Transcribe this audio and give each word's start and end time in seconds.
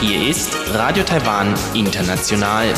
Hier 0.00 0.28
ist 0.30 0.56
Radio 0.72 1.04
Taiwan 1.04 1.54
International. 1.74 2.72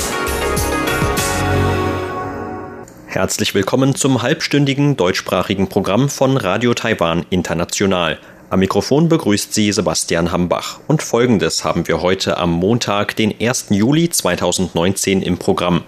Herzlich 3.07 3.55
willkommen 3.55 3.95
zum 3.95 4.23
halbstündigen 4.23 4.97
deutschsprachigen 4.97 5.69
Programm 5.69 6.09
von 6.09 6.37
Radio 6.37 6.75
Taiwan 6.75 7.25
International. 7.31 8.19
Am 8.51 8.59
Mikrofon 8.59 9.09
begrüßt 9.09 9.55
Sie 9.55 9.71
Sebastian 9.71 10.33
Hambach. 10.33 10.81
Und 10.89 11.01
folgendes 11.01 11.65
haben 11.65 11.87
wir 11.87 12.03
heute 12.03 12.39
am 12.39 12.51
Montag, 12.51 13.15
den 13.15 13.33
1. 13.41 13.67
Juli 13.71 14.11
2019 14.11 15.23
im 15.23 15.39
Programm. 15.39 15.85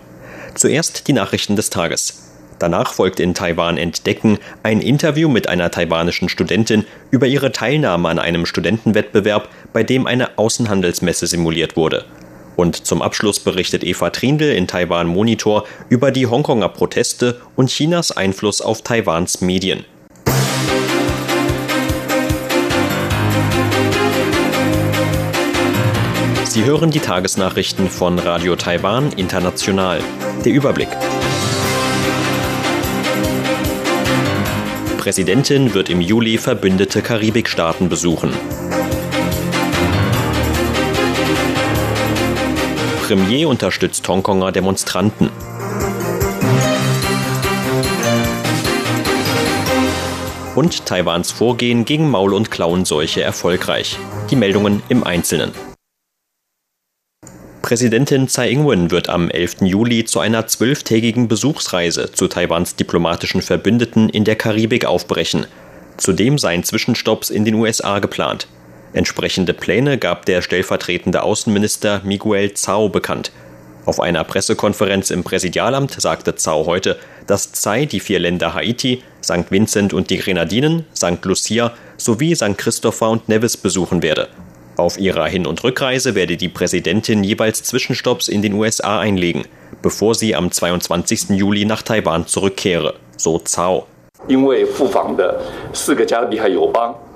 Zuerst 0.55 1.09
die 1.09 1.13
Nachrichten 1.13 1.57
des 1.57 1.69
Tages. 1.71 2.28
Danach 2.59 2.93
folgt 2.93 3.21
in 3.21 3.35
Taiwan 3.35 3.77
Entdecken 3.77 4.39
ein 4.63 4.81
Interview 4.81 5.29
mit 5.29 5.49
einer 5.49 5.71
taiwanischen 5.71 6.29
Studentin 6.29 6.85
über 7.11 7.27
ihre 7.27 7.53
Teilnahme 7.53 8.09
an 8.09 8.19
einem 8.19 8.47
Studentenwettbewerb, 8.47 9.49
bei 9.73 9.83
dem 9.83 10.07
eine 10.07 10.39
Außenhandelsmesse 10.39 11.27
simuliert 11.27 11.77
wurde. 11.77 12.05
Und 12.57 12.87
zum 12.87 13.03
Abschluss 13.03 13.39
berichtet 13.39 13.85
Eva 13.85 14.11
Trindl 14.11 14.51
in 14.51 14.67
Taiwan 14.67 15.07
Monitor 15.07 15.65
über 15.89 16.11
die 16.11 16.27
Hongkonger 16.27 16.69
Proteste 16.69 17.41
und 17.55 17.71
Chinas 17.71 18.11
Einfluss 18.11 18.61
auf 18.61 18.83
Taiwans 18.83 19.41
Medien. 19.41 19.85
Sie 26.45 26.65
hören 26.65 26.91
die 26.91 26.99
Tagesnachrichten 26.99 27.89
von 27.89 28.19
Radio 28.19 28.57
Taiwan 28.57 29.13
International. 29.13 30.01
Der 30.45 30.53
Überblick. 30.53 30.89
Präsidentin 34.99 35.73
wird 35.73 35.89
im 35.89 36.01
Juli 36.03 36.37
verbündete 36.37 37.01
Karibikstaaten 37.01 37.89
besuchen. 37.89 38.33
Premier 43.07 43.49
unterstützt 43.49 44.07
Hongkonger 44.07 44.53
Demonstranten. 44.53 45.31
Und 50.55 50.85
Taiwans 50.85 51.31
Vorgehen 51.31 51.85
gegen 51.85 52.11
Maul- 52.11 52.35
und 52.35 52.51
Klauenseuche 52.51 53.23
erfolgreich. 53.23 53.97
Die 54.31 54.37
Meldungen 54.37 54.83
im 54.89 55.05
Einzelnen. 55.05 55.68
Präsidentin 57.69 58.29
Tsai 58.29 58.49
Ing-wen 58.49 58.91
wird 58.91 59.11
am 59.11 59.29
11. 59.29 59.57
Juli 59.61 60.07
zu 60.07 60.21
einer 60.21 60.47
zwölftägigen 60.47 61.29
Besuchsreise 61.29 62.11
zu 62.11 62.27
Taiwans 62.27 62.77
diplomatischen 62.77 63.43
Verbündeten 63.43 64.09
in 64.09 64.25
der 64.25 64.37
Karibik 64.37 64.87
aufbrechen. 64.87 65.45
Zudem 65.99 66.39
seien 66.39 66.65
Zwischenstopps 66.65 67.29
in 67.29 67.45
den 67.45 67.57
USA 67.57 67.99
geplant. 67.99 68.47
Entsprechende 68.95 69.53
Pläne 69.53 69.99
gab 69.99 70.25
der 70.25 70.41
stellvertretende 70.41 71.23
Außenminister 71.23 72.01
Miguel 72.05 72.55
Zhao 72.55 72.89
bekannt. 72.89 73.33
Auf 73.85 74.01
einer 74.01 74.25
Pressekonferenz 74.25 75.11
im 75.11 75.23
Präsidialamt 75.23 75.95
sagte 76.01 76.37
Zhao 76.37 76.65
heute, 76.65 76.97
dass 77.27 77.53
Tsai 77.53 77.85
die 77.85 78.01
vier 78.01 78.19
Länder 78.19 78.55
Haiti, 78.55 79.03
St. 79.23 79.51
Vincent 79.51 79.93
und 79.93 80.09
die 80.09 80.17
Grenadinen, 80.17 80.87
St. 80.97 81.23
Lucia 81.23 81.75
sowie 81.99 82.35
St. 82.35 82.57
Christopher 82.57 83.11
und 83.11 83.29
Nevis 83.29 83.59
besuchen 83.59 84.03
werde. 84.03 84.29
Auf 84.79 84.97
ihrer 84.97 85.27
Hin- 85.27 85.49
und 85.49 85.65
Rückreise 85.65 86.15
werde 86.15 86.37
die 86.37 86.49
Präsidentin 86.49 87.25
jeweils 87.25 87.65
Zwischenstopps 87.65 88.29
in 88.29 88.43
den 88.43 88.53
USA 88.53 89.01
einlegen, 89.01 89.45
bevor 89.83 90.15
sie 90.15 90.37
am 90.37 90.53
22. 90.53 91.31
Juli 91.31 91.65
nach 91.65 91.83
Taiwan 91.83 92.29
zurückkehre, 92.29 92.95
so 93.17 93.41
Zhao. 93.41 93.89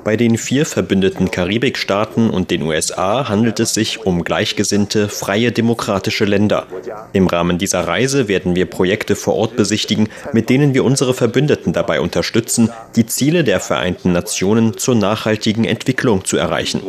Bei 0.05 0.17
den 0.17 0.37
vier 0.37 0.67
verbündeten 0.67 1.31
Karibikstaaten 1.31 2.31
und 2.31 2.51
den 2.51 2.63
USA 2.63 3.29
handelt 3.29 3.61
es 3.61 3.73
sich 3.73 4.05
um 4.05 4.25
gleichgesinnte, 4.25 5.09
freie 5.09 5.53
demokratische 5.53 6.25
Länder. 6.25 6.67
Im 7.13 7.29
Rahmen 7.29 7.59
dieser 7.59 7.87
Reise 7.87 8.27
werden 8.27 8.57
wir 8.57 8.67
Projekte 8.67 9.15
vor 9.15 9.37
Ort 9.37 9.55
besichtigen, 9.55 10.09
mit 10.33 10.51
denen 10.51 10.75
wir 10.75 10.85
unsere 10.85 11.15
Verbündeten 11.15 11.73
dabei 11.73 12.01
unterstützen, 12.01 12.71
die 12.97 13.07
Ziele 13.07 13.45
der 13.45 13.61
Vereinten 13.61 14.11
Nationen 14.11 14.77
zur 14.77 14.97
nachhaltigen 14.97 15.65
Entwicklung 15.65 16.25
zu 16.25 16.37
erreichen. 16.37 16.83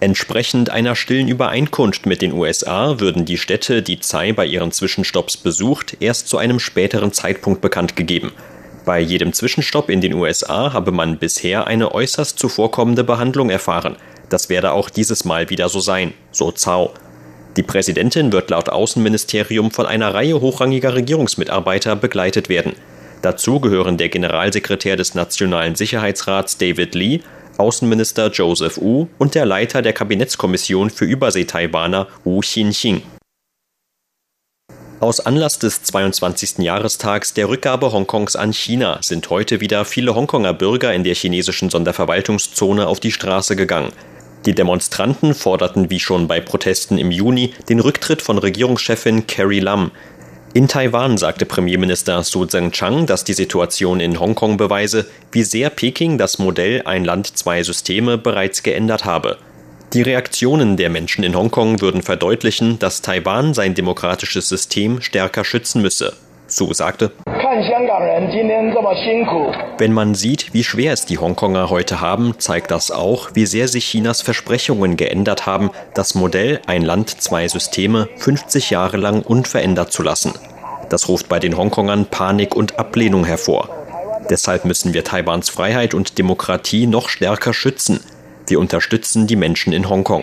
Entsprechend 0.00 0.70
einer 0.70 0.94
stillen 0.94 1.28
Übereinkunft 1.28 2.06
mit 2.06 2.22
den 2.22 2.32
USA 2.32 3.00
würden 3.00 3.24
die 3.24 3.36
Städte, 3.36 3.82
die 3.82 3.98
Tsai 3.98 4.32
bei 4.32 4.46
ihren 4.46 4.72
Zwischenstopps 4.72 5.36
besucht, 5.36 5.96
erst 6.00 6.28
zu 6.28 6.38
einem 6.38 6.58
späteren 6.58 7.12
Zeitpunkt 7.12 7.60
bekannt 7.60 7.96
gegeben. 7.96 8.32
Bei 8.88 9.00
jedem 9.00 9.34
Zwischenstopp 9.34 9.90
in 9.90 10.00
den 10.00 10.14
USA 10.14 10.72
habe 10.72 10.92
man 10.92 11.18
bisher 11.18 11.66
eine 11.66 11.92
äußerst 11.92 12.38
zuvorkommende 12.38 13.04
Behandlung 13.04 13.50
erfahren. 13.50 13.96
Das 14.30 14.48
werde 14.48 14.72
auch 14.72 14.88
dieses 14.88 15.26
Mal 15.26 15.50
wieder 15.50 15.68
so 15.68 15.78
sein, 15.78 16.14
so 16.32 16.52
Zhao. 16.52 16.94
Die 17.58 17.62
Präsidentin 17.62 18.32
wird 18.32 18.48
laut 18.48 18.70
Außenministerium 18.70 19.72
von 19.72 19.84
einer 19.84 20.14
Reihe 20.14 20.40
hochrangiger 20.40 20.94
Regierungsmitarbeiter 20.94 21.96
begleitet 21.96 22.48
werden. 22.48 22.72
Dazu 23.20 23.60
gehören 23.60 23.98
der 23.98 24.08
Generalsekretär 24.08 24.96
des 24.96 25.14
Nationalen 25.14 25.74
Sicherheitsrats 25.74 26.56
David 26.56 26.94
Lee, 26.94 27.20
Außenminister 27.58 28.30
Joseph 28.30 28.78
Wu 28.78 29.08
und 29.18 29.34
der 29.34 29.44
Leiter 29.44 29.82
der 29.82 29.92
Kabinettskommission 29.92 30.88
für 30.88 31.04
Übersee-Taiwaner 31.04 32.06
Wu 32.24 32.40
Xinxing. 32.40 33.02
Aus 35.00 35.20
Anlass 35.20 35.60
des 35.60 35.84
22. 35.84 36.58
Jahrestags 36.58 37.32
der 37.32 37.48
Rückgabe 37.48 37.92
Hongkongs 37.92 38.34
an 38.34 38.52
China 38.52 38.98
sind 39.00 39.30
heute 39.30 39.60
wieder 39.60 39.84
viele 39.84 40.16
Hongkonger 40.16 40.52
Bürger 40.52 40.92
in 40.92 41.04
der 41.04 41.14
chinesischen 41.14 41.70
Sonderverwaltungszone 41.70 42.84
auf 42.84 42.98
die 42.98 43.12
Straße 43.12 43.54
gegangen. 43.54 43.92
Die 44.44 44.56
Demonstranten 44.56 45.34
forderten 45.34 45.88
wie 45.88 46.00
schon 46.00 46.26
bei 46.26 46.40
Protesten 46.40 46.98
im 46.98 47.12
Juni 47.12 47.54
den 47.68 47.78
Rücktritt 47.78 48.22
von 48.22 48.38
Regierungschefin 48.38 49.28
Carrie 49.28 49.60
Lam. 49.60 49.92
In 50.52 50.66
Taiwan 50.66 51.16
sagte 51.16 51.46
Premierminister 51.46 52.24
Su 52.24 52.44
Tseng-Chang, 52.44 53.06
dass 53.06 53.22
die 53.22 53.34
Situation 53.34 54.00
in 54.00 54.18
Hongkong 54.18 54.56
beweise, 54.56 55.06
wie 55.30 55.44
sehr 55.44 55.70
Peking 55.70 56.18
das 56.18 56.40
Modell 56.40 56.82
Ein 56.86 57.04
Land, 57.04 57.38
zwei 57.38 57.62
Systeme 57.62 58.18
bereits 58.18 58.64
geändert 58.64 59.04
habe. 59.04 59.38
Die 59.94 60.02
Reaktionen 60.02 60.76
der 60.76 60.90
Menschen 60.90 61.24
in 61.24 61.34
Hongkong 61.34 61.80
würden 61.80 62.02
verdeutlichen, 62.02 62.78
dass 62.78 63.00
Taiwan 63.00 63.54
sein 63.54 63.72
demokratisches 63.72 64.46
System 64.46 65.00
stärker 65.00 65.44
schützen 65.44 65.80
müsse. 65.80 66.12
Su 66.46 66.74
sagte, 66.74 67.10
wenn 69.78 69.92
man 69.92 70.14
sieht, 70.14 70.52
wie 70.52 70.64
schwer 70.64 70.92
es 70.92 71.06
die 71.06 71.16
Hongkonger 71.16 71.70
heute 71.70 72.02
haben, 72.02 72.34
zeigt 72.38 72.70
das 72.70 72.90
auch, 72.90 73.30
wie 73.32 73.46
sehr 73.46 73.66
sich 73.66 73.86
Chinas 73.86 74.20
Versprechungen 74.20 74.98
geändert 74.98 75.46
haben, 75.46 75.70
das 75.94 76.14
Modell 76.14 76.60
ein 76.66 76.82
Land, 76.82 77.22
zwei 77.22 77.48
Systeme 77.48 78.10
50 78.18 78.68
Jahre 78.68 78.98
lang 78.98 79.22
unverändert 79.22 79.90
zu 79.90 80.02
lassen. 80.02 80.34
Das 80.90 81.08
ruft 81.08 81.30
bei 81.30 81.38
den 81.38 81.56
Hongkongern 81.56 82.06
Panik 82.06 82.54
und 82.54 82.78
Ablehnung 82.78 83.24
hervor. 83.24 83.70
Deshalb 84.28 84.66
müssen 84.66 84.92
wir 84.92 85.04
Taiwans 85.04 85.48
Freiheit 85.48 85.94
und 85.94 86.18
Demokratie 86.18 86.86
noch 86.86 87.08
stärker 87.08 87.54
schützen, 87.54 88.00
wir 88.50 88.58
unterstützen 88.58 89.26
die 89.26 89.36
Menschen 89.36 89.72
in 89.72 89.88
Hongkong. 89.88 90.22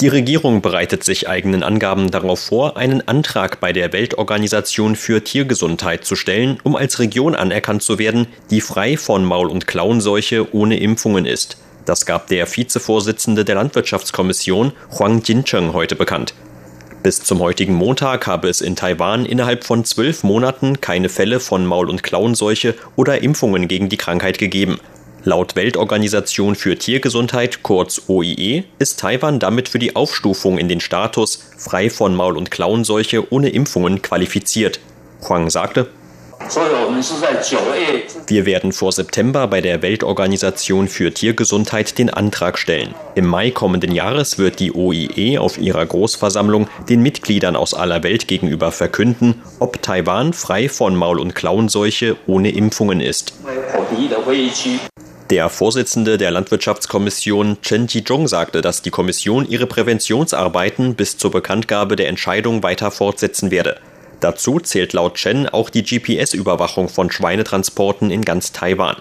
Die 0.00 0.08
Regierung 0.08 0.62
bereitet 0.62 1.04
sich 1.04 1.28
eigenen 1.28 1.62
Angaben 1.62 2.10
darauf 2.10 2.40
vor, 2.40 2.78
einen 2.78 3.06
Antrag 3.06 3.60
bei 3.60 3.74
der 3.74 3.92
Weltorganisation 3.92 4.96
für 4.96 5.22
Tiergesundheit 5.22 6.06
zu 6.06 6.16
stellen, 6.16 6.58
um 6.62 6.74
als 6.74 7.00
Region 7.00 7.34
anerkannt 7.34 7.82
zu 7.82 7.98
werden, 7.98 8.26
die 8.50 8.62
frei 8.62 8.96
von 8.96 9.26
Maul- 9.26 9.50
und 9.50 9.66
Klauenseuche 9.66 10.54
ohne 10.54 10.78
Impfungen 10.78 11.26
ist. 11.26 11.58
Das 11.84 12.06
gab 12.06 12.28
der 12.28 12.46
Vizevorsitzende 12.46 13.44
der 13.44 13.56
Landwirtschaftskommission, 13.56 14.72
Huang 14.98 15.22
Jincheng, 15.22 15.74
heute 15.74 15.96
bekannt. 15.96 16.32
Bis 17.02 17.22
zum 17.22 17.40
heutigen 17.40 17.74
Montag 17.74 18.26
habe 18.26 18.50
es 18.50 18.60
in 18.60 18.76
Taiwan 18.76 19.24
innerhalb 19.24 19.64
von 19.64 19.86
zwölf 19.86 20.22
Monaten 20.22 20.82
keine 20.82 21.08
Fälle 21.08 21.40
von 21.40 21.64
Maul- 21.64 21.88
und 21.88 22.02
Klauenseuche 22.02 22.74
oder 22.94 23.22
Impfungen 23.22 23.68
gegen 23.68 23.88
die 23.88 23.96
Krankheit 23.96 24.36
gegeben. 24.36 24.78
Laut 25.24 25.56
Weltorganisation 25.56 26.56
für 26.56 26.76
Tiergesundheit, 26.76 27.62
kurz 27.62 28.02
OIE, 28.08 28.64
ist 28.78 29.00
Taiwan 29.00 29.38
damit 29.38 29.70
für 29.70 29.78
die 29.78 29.96
Aufstufung 29.96 30.58
in 30.58 30.68
den 30.68 30.80
Status 30.80 31.42
frei 31.56 31.88
von 31.88 32.14
Maul- 32.14 32.36
und 32.36 32.50
Klauenseuche 32.50 33.32
ohne 33.32 33.48
Impfungen 33.48 34.02
qualifiziert. 34.02 34.80
Huang 35.26 35.48
sagte, 35.48 35.88
wir 38.26 38.46
werden 38.46 38.72
vor 38.72 38.92
September 38.92 39.46
bei 39.46 39.60
der 39.60 39.82
Weltorganisation 39.82 40.88
für 40.88 41.12
Tiergesundheit 41.12 41.98
den 41.98 42.08
Antrag 42.10 42.58
stellen. 42.58 42.94
Im 43.14 43.26
Mai 43.26 43.50
kommenden 43.50 43.92
Jahres 43.92 44.38
wird 44.38 44.58
die 44.58 44.72
OIE 44.74 45.38
auf 45.38 45.58
ihrer 45.58 45.84
Großversammlung 45.84 46.68
den 46.88 47.02
Mitgliedern 47.02 47.56
aus 47.56 47.74
aller 47.74 48.02
Welt 48.02 48.26
gegenüber 48.26 48.72
verkünden, 48.72 49.42
ob 49.58 49.82
Taiwan 49.82 50.32
frei 50.32 50.68
von 50.68 50.96
Maul- 50.96 51.20
und 51.20 51.34
Klauenseuche 51.34 52.16
ohne 52.26 52.50
Impfungen 52.50 53.00
ist. 53.00 53.34
Der 55.30 55.48
Vorsitzende 55.48 56.18
der 56.18 56.32
Landwirtschaftskommission 56.32 57.58
Chen 57.62 57.86
Ji-jung 57.86 58.26
sagte, 58.26 58.62
dass 58.62 58.82
die 58.82 58.90
Kommission 58.90 59.46
ihre 59.48 59.66
Präventionsarbeiten 59.66 60.96
bis 60.96 61.18
zur 61.18 61.30
Bekanntgabe 61.30 61.94
der 61.94 62.08
Entscheidung 62.08 62.64
weiter 62.64 62.90
fortsetzen 62.90 63.52
werde. 63.52 63.76
Dazu 64.20 64.60
zählt 64.60 64.92
laut 64.92 65.14
Chen 65.14 65.48
auch 65.48 65.70
die 65.70 65.82
GPS-Überwachung 65.82 66.88
von 66.88 67.10
Schweinetransporten 67.10 68.10
in 68.10 68.22
ganz 68.22 68.52
Taiwan. 68.52 68.96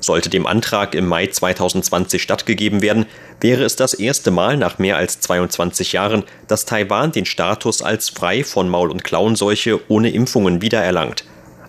Sollte 0.00 0.30
dem 0.30 0.46
Antrag 0.46 0.94
im 0.94 1.06
Mai 1.06 1.26
2020 1.26 2.22
stattgegeben 2.22 2.82
werden, 2.82 3.06
wäre 3.40 3.64
es 3.64 3.76
das 3.76 3.94
erste 3.94 4.30
Mal 4.30 4.56
nach 4.56 4.78
mehr 4.78 4.96
als 4.96 5.20
22 5.20 5.92
Jahren, 5.92 6.24
dass 6.48 6.64
Taiwan 6.64 7.12
den 7.12 7.26
Status 7.26 7.82
als 7.82 8.08
frei 8.08 8.44
von 8.44 8.68
Maul- 8.68 8.90
und 8.90 9.04
Klauenseuche 9.04 9.80
ohne 9.88 10.10
Impfungen 10.10 10.62
wiedererlangt. 10.62 11.24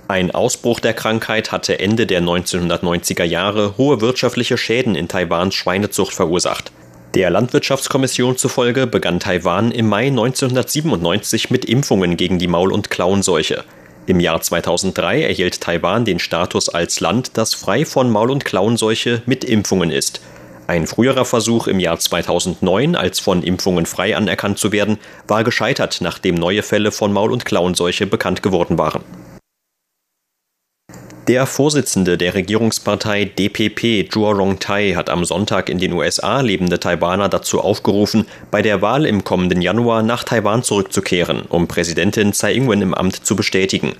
Ein 0.07 0.31
Ausbruch 0.31 0.81
der 0.81 0.93
Krankheit 0.93 1.53
hatte 1.53 1.79
Ende 1.79 2.05
der 2.05 2.21
1990er 2.21 3.23
Jahre 3.23 3.77
hohe 3.77 4.01
wirtschaftliche 4.01 4.57
Schäden 4.57 4.95
in 4.95 5.07
Taiwans 5.07 5.55
Schweinezucht 5.55 6.13
verursacht. 6.13 6.71
Der 7.13 7.29
Landwirtschaftskommission 7.29 8.37
zufolge 8.37 8.87
begann 8.87 9.19
Taiwan 9.19 9.71
im 9.71 9.89
Mai 9.89 10.07
1997 10.07 11.49
mit 11.49 11.65
Impfungen 11.65 12.15
gegen 12.15 12.39
die 12.39 12.47
Maul- 12.47 12.71
und 12.71 12.89
Klauenseuche. 12.89 13.65
Im 14.05 14.21
Jahr 14.21 14.41
2003 14.41 15.23
erhielt 15.23 15.59
Taiwan 15.59 16.05
den 16.05 16.19
Status 16.19 16.69
als 16.69 17.01
Land, 17.01 17.31
das 17.33 17.53
frei 17.53 17.83
von 17.83 18.09
Maul- 18.09 18.31
und 18.31 18.45
Klauenseuche 18.45 19.23
mit 19.25 19.43
Impfungen 19.43 19.91
ist. 19.91 20.21
Ein 20.67 20.87
früherer 20.87 21.25
Versuch 21.25 21.67
im 21.67 21.81
Jahr 21.81 21.99
2009, 21.99 22.95
als 22.95 23.19
von 23.19 23.43
Impfungen 23.43 23.85
frei 23.85 24.15
anerkannt 24.15 24.57
zu 24.57 24.71
werden, 24.71 24.97
war 25.27 25.43
gescheitert, 25.43 25.97
nachdem 25.99 26.35
neue 26.35 26.63
Fälle 26.63 26.93
von 26.93 27.11
Maul- 27.11 27.33
und 27.33 27.43
Klauenseuche 27.43 28.07
bekannt 28.07 28.41
geworden 28.41 28.77
waren. 28.77 29.03
Der 31.27 31.45
Vorsitzende 31.45 32.17
der 32.17 32.33
Regierungspartei 32.33 33.25
DPP, 33.25 34.11
Zhuo 34.11 34.31
Rongtai, 34.31 34.93
hat 34.95 35.11
am 35.11 35.23
Sonntag 35.23 35.69
in 35.69 35.77
den 35.77 35.93
USA 35.93 36.41
lebende 36.41 36.79
Taiwaner 36.79 37.29
dazu 37.29 37.61
aufgerufen, 37.61 38.25
bei 38.49 38.63
der 38.63 38.81
Wahl 38.81 39.05
im 39.05 39.23
kommenden 39.23 39.61
Januar 39.61 40.01
nach 40.01 40.23
Taiwan 40.23 40.63
zurückzukehren, 40.63 41.43
um 41.47 41.67
Präsidentin 41.67 42.33
Tsai 42.33 42.55
Ing-wen 42.55 42.81
im 42.81 42.95
Amt 42.95 43.23
zu 43.23 43.35
bestätigen. 43.35 43.93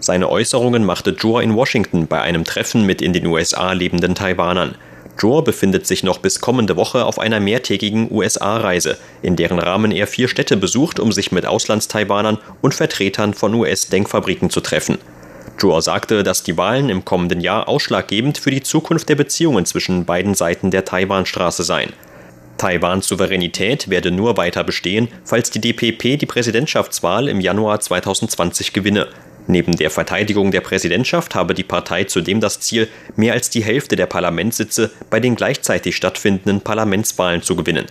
Seine 0.00 0.28
Äußerungen 0.28 0.84
machte 0.84 1.16
Zhuo 1.16 1.38
in 1.40 1.54
Washington 1.54 2.08
bei 2.08 2.20
einem 2.20 2.44
Treffen 2.44 2.84
mit 2.84 3.00
in 3.00 3.14
den 3.14 3.24
USA 3.24 3.72
lebenden 3.72 4.14
Taiwanern. 4.14 4.74
Zhuo 5.16 5.40
befindet 5.40 5.86
sich 5.86 6.02
noch 6.02 6.18
bis 6.18 6.42
kommende 6.42 6.76
Woche 6.76 7.06
auf 7.06 7.18
einer 7.18 7.40
mehrtägigen 7.40 8.12
USA-Reise, 8.12 8.98
in 9.22 9.36
deren 9.36 9.58
Rahmen 9.58 9.92
er 9.92 10.06
vier 10.06 10.28
Städte 10.28 10.58
besucht, 10.58 11.00
um 11.00 11.10
sich 11.10 11.32
mit 11.32 11.46
Auslandstaiwanern 11.46 12.36
und 12.60 12.74
Vertretern 12.74 13.32
von 13.32 13.54
US-Denkfabriken 13.54 14.50
zu 14.50 14.60
treffen. 14.60 14.98
Zhuo 15.58 15.80
sagte, 15.80 16.22
dass 16.22 16.42
die 16.42 16.56
Wahlen 16.56 16.90
im 16.90 17.04
kommenden 17.04 17.40
Jahr 17.40 17.68
ausschlaggebend 17.68 18.38
für 18.38 18.50
die 18.50 18.62
Zukunft 18.62 19.08
der 19.08 19.14
Beziehungen 19.14 19.64
zwischen 19.64 20.04
beiden 20.04 20.34
Seiten 20.34 20.70
der 20.70 20.84
Taiwanstraße 20.84 21.62
seien. 21.62 21.92
Taiwans 22.58 23.06
Souveränität 23.06 23.88
werde 23.88 24.10
nur 24.10 24.36
weiter 24.36 24.64
bestehen, 24.64 25.08
falls 25.24 25.50
die 25.50 25.60
DPP 25.60 26.18
die 26.18 26.26
Präsidentschaftswahl 26.26 27.28
im 27.28 27.40
Januar 27.40 27.80
2020 27.80 28.72
gewinne. 28.72 29.08
Neben 29.46 29.76
der 29.76 29.90
Verteidigung 29.90 30.50
der 30.50 30.60
Präsidentschaft 30.60 31.34
habe 31.34 31.54
die 31.54 31.62
Partei 31.62 32.04
zudem 32.04 32.40
das 32.40 32.60
Ziel, 32.60 32.88
mehr 33.14 33.32
als 33.32 33.48
die 33.50 33.62
Hälfte 33.62 33.94
der 33.94 34.06
Parlamentssitze 34.06 34.90
bei 35.08 35.20
den 35.20 35.36
gleichzeitig 35.36 35.96
stattfindenden 35.96 36.62
Parlamentswahlen 36.62 37.42
zu 37.42 37.54
gewinnen. 37.54 37.86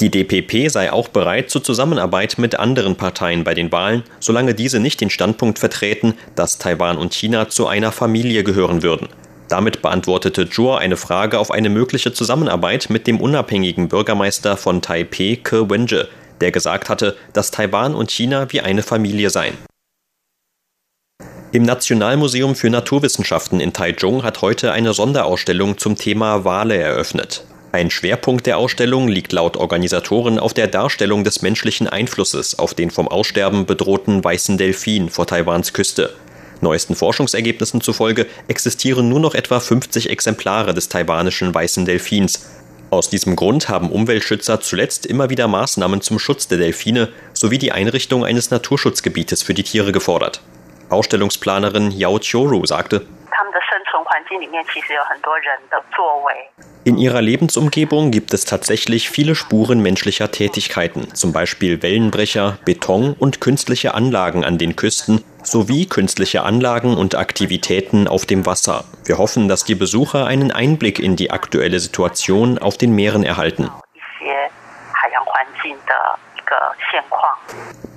Die 0.00 0.10
DPP 0.10 0.68
sei 0.70 0.92
auch 0.92 1.08
bereit 1.08 1.50
zur 1.50 1.62
Zusammenarbeit 1.62 2.36
mit 2.38 2.58
anderen 2.58 2.96
Parteien 2.96 3.44
bei 3.44 3.54
den 3.54 3.70
Wahlen, 3.70 4.02
solange 4.18 4.54
diese 4.54 4.80
nicht 4.80 5.00
den 5.00 5.10
Standpunkt 5.10 5.60
vertreten, 5.60 6.14
dass 6.34 6.58
Taiwan 6.58 6.98
und 6.98 7.14
China 7.14 7.48
zu 7.48 7.68
einer 7.68 7.92
Familie 7.92 8.42
gehören 8.42 8.82
würden. 8.82 9.08
Damit 9.48 9.82
beantwortete 9.82 10.50
Zhuo 10.50 10.74
eine 10.74 10.96
Frage 10.96 11.38
auf 11.38 11.52
eine 11.52 11.70
mögliche 11.70 12.12
Zusammenarbeit 12.12 12.90
mit 12.90 13.06
dem 13.06 13.20
unabhängigen 13.20 13.88
Bürgermeister 13.88 14.56
von 14.56 14.82
Taipeh, 14.82 15.36
Ke 15.36 15.70
Wenje, 15.70 16.08
der 16.40 16.50
gesagt 16.50 16.88
hatte, 16.88 17.16
dass 17.32 17.52
Taiwan 17.52 17.94
und 17.94 18.10
China 18.10 18.52
wie 18.52 18.62
eine 18.62 18.82
Familie 18.82 19.30
seien. 19.30 19.56
Im 21.52 21.62
Nationalmuseum 21.62 22.56
für 22.56 22.68
Naturwissenschaften 22.68 23.60
in 23.60 23.72
Taichung 23.72 24.24
hat 24.24 24.42
heute 24.42 24.72
eine 24.72 24.92
Sonderausstellung 24.92 25.78
zum 25.78 25.94
Thema 25.94 26.44
Wale 26.44 26.76
eröffnet. 26.76 27.44
Ein 27.74 27.90
Schwerpunkt 27.90 28.46
der 28.46 28.56
Ausstellung 28.56 29.08
liegt 29.08 29.32
laut 29.32 29.56
Organisatoren 29.56 30.38
auf 30.38 30.54
der 30.54 30.68
Darstellung 30.68 31.24
des 31.24 31.42
menschlichen 31.42 31.88
Einflusses 31.88 32.56
auf 32.56 32.72
den 32.72 32.92
vom 32.92 33.08
Aussterben 33.08 33.66
bedrohten 33.66 34.22
weißen 34.22 34.58
Delfin 34.58 35.10
vor 35.10 35.26
Taiwans 35.26 35.72
Küste. 35.72 36.14
Neuesten 36.60 36.94
Forschungsergebnissen 36.94 37.80
zufolge 37.80 38.28
existieren 38.46 39.08
nur 39.08 39.18
noch 39.18 39.34
etwa 39.34 39.58
50 39.58 40.08
Exemplare 40.08 40.72
des 40.72 40.88
taiwanischen 40.88 41.52
weißen 41.52 41.84
Delfins. 41.84 42.46
Aus 42.90 43.10
diesem 43.10 43.34
Grund 43.34 43.68
haben 43.68 43.90
Umweltschützer 43.90 44.60
zuletzt 44.60 45.04
immer 45.04 45.28
wieder 45.28 45.48
Maßnahmen 45.48 46.00
zum 46.00 46.20
Schutz 46.20 46.46
der 46.46 46.58
Delfine 46.58 47.08
sowie 47.32 47.58
die 47.58 47.72
Einrichtung 47.72 48.24
eines 48.24 48.52
Naturschutzgebietes 48.52 49.42
für 49.42 49.52
die 49.52 49.64
Tiere 49.64 49.90
gefordert. 49.90 50.42
Ausstellungsplanerin 50.90 51.90
Yao 51.90 52.20
Chioru 52.20 52.64
sagte, 52.66 53.04
in 56.86 56.98
ihrer 56.98 57.22
Lebensumgebung 57.22 58.10
gibt 58.10 58.34
es 58.34 58.44
tatsächlich 58.44 59.08
viele 59.08 59.34
Spuren 59.34 59.80
menschlicher 59.80 60.30
Tätigkeiten, 60.30 61.14
zum 61.14 61.32
Beispiel 61.32 61.82
Wellenbrecher, 61.82 62.58
Beton 62.66 63.14
und 63.18 63.40
künstliche 63.40 63.94
Anlagen 63.94 64.44
an 64.44 64.58
den 64.58 64.76
Küsten 64.76 65.24
sowie 65.42 65.86
künstliche 65.86 66.42
Anlagen 66.42 66.94
und 66.98 67.14
Aktivitäten 67.14 68.06
auf 68.06 68.26
dem 68.26 68.44
Wasser. 68.44 68.84
Wir 69.06 69.16
hoffen, 69.16 69.48
dass 69.48 69.64
die 69.64 69.74
Besucher 69.74 70.26
einen 70.26 70.52
Einblick 70.52 70.98
in 70.98 71.16
die 71.16 71.30
aktuelle 71.30 71.80
Situation 71.80 72.58
auf 72.58 72.76
den 72.76 72.94
Meeren 72.94 73.24
erhalten. 73.24 73.70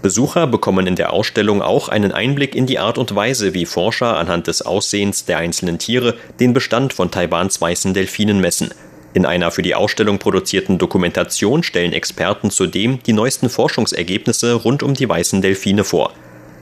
Besucher 0.02 0.48
bekommen 0.48 0.88
in 0.88 0.96
der 0.96 1.12
Ausstellung 1.12 1.62
auch 1.62 1.90
einen 1.90 2.12
Einblick 2.12 2.56
in 2.56 2.66
die 2.66 2.80
Art 2.80 2.98
und 2.98 3.16
Weise, 3.16 3.54
wie 3.54 3.66
Forscher 3.66 4.18
anhand 4.18 4.48
des 4.48 4.62
Aussehens 4.62 5.26
der 5.26 5.38
einzelnen 5.38 5.80
Tiere 5.80 6.16
den 6.40 6.54
Bestand 6.54 6.94
von 6.94 7.12
Taiwans 7.12 7.60
weißen 7.60 7.94
Delfinen 7.94 8.40
messen. 8.40 8.74
In 9.14 9.26
einer 9.26 9.52
für 9.52 9.64
die 9.64 9.74
Ausstellung 9.74 10.20
produzierten 10.20 10.78
Dokumentation 10.78 11.64
stellen 11.64 11.94
Experten 11.94 12.52
zudem 12.52 13.02
die 13.04 13.14
neuesten 13.14 13.50
Forschungsergebnisse 13.50 14.54
rund 14.54 14.84
um 14.84 14.94
die 14.94 15.10
weißen 15.10 15.42
Delfine 15.42 15.84
vor. 15.84 16.14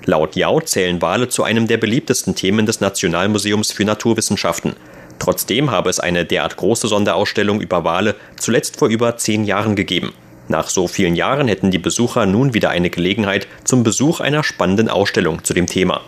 Laut 0.06 0.36
Yao 0.36 0.62
zählen 0.62 1.02
Wale 1.02 1.30
zu 1.30 1.44
einem 1.44 1.68
der 1.68 1.78
beliebtesten 1.78 2.36
Themen 2.36 2.66
des 2.66 2.80
Nationalmuseums 2.80 3.72
für 3.72 3.86
Naturwissenschaften. 3.86 4.76
Trotzdem 5.20 5.72
habe 5.72 5.90
es 5.90 6.00
eine 6.00 6.26
derart 6.26 6.58
große 6.58 6.88
Sonderausstellung 6.88 7.60
über 7.60 7.84
Wale 7.84 8.16
zuletzt 8.38 8.78
vor 8.78 8.88
über 8.88 9.18
zehn 9.18 9.44
Jahren 9.46 9.76
gegeben. 9.76 10.14
Nach 10.48 10.70
so 10.70 10.88
vielen 10.88 11.16
Jahren 11.16 11.48
hätten 11.48 11.72
die 11.72 11.80
Besucher 11.80 12.26
nun 12.26 12.54
wieder 12.54 12.70
eine 12.70 12.90
Gelegenheit 12.90 13.48
zum 13.64 13.84
Besuch 13.84 14.20
einer 14.20 14.44
spannenden 14.44 14.90
Ausstellung 14.90 15.44
zu 15.44 15.54
dem 15.54 15.68
Thema. 15.68 16.02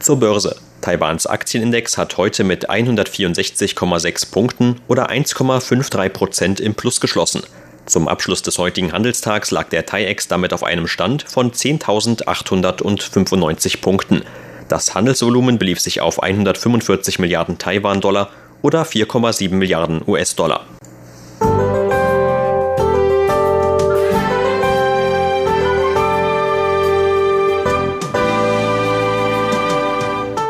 Zur 0.00 0.20
Börse. 0.20 0.56
Taiwans 0.80 1.26
Aktienindex 1.26 1.98
hat 1.98 2.16
heute 2.16 2.44
mit 2.44 2.70
164,6 2.70 4.30
Punkten 4.30 4.80
oder 4.86 5.10
1,53 5.10 6.08
Prozent 6.10 6.60
im 6.60 6.74
Plus 6.74 7.00
geschlossen. 7.00 7.42
Zum 7.84 8.06
Abschluss 8.06 8.42
des 8.42 8.58
heutigen 8.58 8.92
Handelstags 8.92 9.50
lag 9.50 9.70
der 9.70 9.86
TAIEX 9.86 10.28
damit 10.28 10.52
auf 10.52 10.62
einem 10.62 10.86
Stand 10.86 11.24
von 11.24 11.50
10.895 11.50 13.80
Punkten. 13.80 14.22
Das 14.68 14.94
Handelsvolumen 14.94 15.58
belief 15.58 15.80
sich 15.80 16.00
auf 16.00 16.22
145 16.22 17.18
Milliarden 17.18 17.58
Taiwan-Dollar 17.58 18.30
oder 18.62 18.82
4,7 18.82 19.52
Milliarden 19.54 20.02
US-Dollar. 20.06 20.64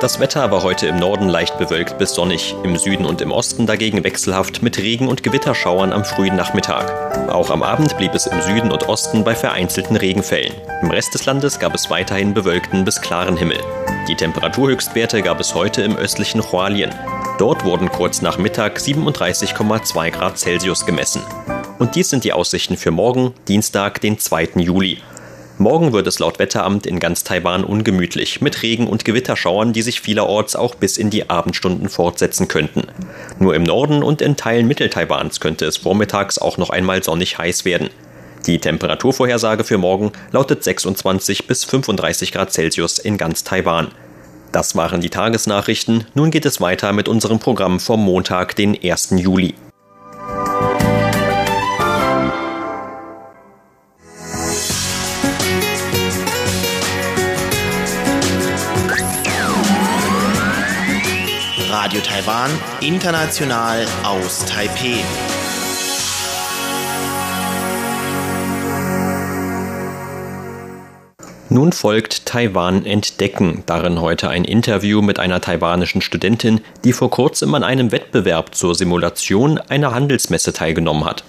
Das 0.01 0.21
Wetter 0.21 0.53
war 0.53 0.63
heute 0.63 0.87
im 0.87 0.97
Norden 1.01 1.29
leicht 1.29 1.59
bewölkt 1.59 1.99
bis 1.99 2.15
sonnig, 2.15 2.55
im 2.63 2.77
Süden 2.77 3.05
und 3.05 3.21
im 3.21 3.33
Osten 3.33 3.67
dagegen 3.67 4.05
wechselhaft 4.05 4.63
mit 4.63 4.79
Regen- 4.79 5.09
und 5.09 5.25
Gewitterschauern 5.25 5.93
am 5.93 6.05
frühen 6.05 6.37
Nachmittag. 6.37 7.29
Auch 7.29 7.51
am 7.51 7.65
Abend 7.65 7.97
blieb 7.99 8.15
es 8.15 8.29
im 8.29 8.41
Süden 8.41 8.71
und 8.71 8.89
Osten 8.89 9.25
bei 9.25 9.35
vereinzelten 9.35 9.97
Regenfällen. 9.97 10.55
Im 10.83 10.93
Rest 10.93 11.15
des 11.15 11.27
Landes 11.27 11.59
gab 11.59 11.75
es 11.75 11.91
weiterhin 11.91 12.33
bewölkten 12.33 12.85
bis 12.85 13.01
klaren 13.01 13.37
Himmel. 13.37 13.59
Die 14.07 14.15
Temperaturhöchstwerte 14.15 15.21
gab 15.21 15.41
es 15.41 15.57
heute 15.57 15.83
im 15.83 15.97
östlichen 15.97 16.43
Hualien. 16.53 16.95
Dort 17.39 17.65
wurden 17.65 17.89
kurz 17.89 18.23
nach 18.23 18.39
Mittag 18.39 18.79
37,2 18.79 20.11
Grad 20.13 20.39
Celsius 20.39 20.87
gemessen. 20.87 21.23
Und 21.81 21.97
dies 21.97 22.09
sind 22.09 22.23
die 22.23 22.33
Aussichten 22.33 22.77
für 22.77 22.93
morgen, 22.93 23.35
Dienstag, 23.49 24.01
den 24.01 24.21
2. 24.21 24.51
Juli. 24.59 24.99
Morgen 25.61 25.93
wird 25.93 26.07
es 26.07 26.21
laut 26.21 26.39
Wetteramt 26.39 26.87
in 26.87 27.01
ganz 27.01 27.25
Taiwan 27.25 27.65
ungemütlich, 27.65 28.41
mit 28.41 28.63
Regen- 28.63 28.87
und 28.87 29.05
Gewitterschauern, 29.05 29.73
die 29.73 29.83
sich 29.83 30.01
vielerorts 30.01 30.55
auch 30.55 30.77
bis 30.77 30.97
in 30.97 31.11
die 31.11 31.29
Abendstunden 31.29 31.89
fortsetzen 31.89 32.47
könnten. 32.47 32.85
Nur 33.41 33.57
im 33.57 33.65
Norden 33.65 34.05
und 34.05 34.23
in 34.23 34.37
Teilen 34.37 34.69
Mittel-Taiwans 34.69 35.41
könnte 35.41 35.67
es 35.67 35.77
vormittags 35.77 36.39
auch 36.39 36.59
noch 36.59 36.71
einmal 36.71 37.03
sonnig 37.03 37.39
heiß 37.39 37.65
werden. 37.65 37.91
Die 38.47 38.61
Temperaturvorhersage 38.61 39.65
für 39.65 39.79
morgen 39.79 40.13
lautet 40.31 40.63
26 40.63 41.49
bis 41.49 41.65
35 41.65 42.31
Grad 42.31 42.53
Celsius 42.53 43.01
in 43.01 43.19
ganz 43.19 43.43
Taiwan. 43.43 43.89
Das 44.53 44.77
waren 44.77 45.01
die 45.01 45.11
Tagesnachrichten. 45.11 46.07
Nun 46.15 46.31
geht 46.31 46.47
es 46.47 46.61
weiter 46.61 46.93
mit 46.93 47.09
unserem 47.09 47.41
Programm 47.41 47.81
vom 47.81 48.05
Montag, 48.05 48.55
den 48.55 48.79
1. 48.81 49.15
Juli. 49.17 49.55
Radio 61.89 62.03
Taiwan, 62.03 62.51
international 62.83 63.87
aus 64.05 64.45
Taipeh. 64.45 64.99
Nun 71.49 71.73
folgt 71.73 72.27
Taiwan 72.27 72.85
entdecken, 72.85 73.63
darin 73.65 74.03
heute 74.03 74.29
ein 74.29 74.45
Interview 74.45 75.01
mit 75.01 75.19
einer 75.19 75.41
taiwanischen 75.41 76.03
Studentin, 76.03 76.61
die 76.85 76.93
vor 76.93 77.09
kurzem 77.09 77.55
an 77.55 77.65
einem 77.65 77.91
Wettbewerb 77.91 78.55
zur 78.55 78.75
Simulation 78.75 79.57
einer 79.57 79.95
Handelsmesse 79.95 80.53
teilgenommen 80.53 81.07
hat. 81.07 81.25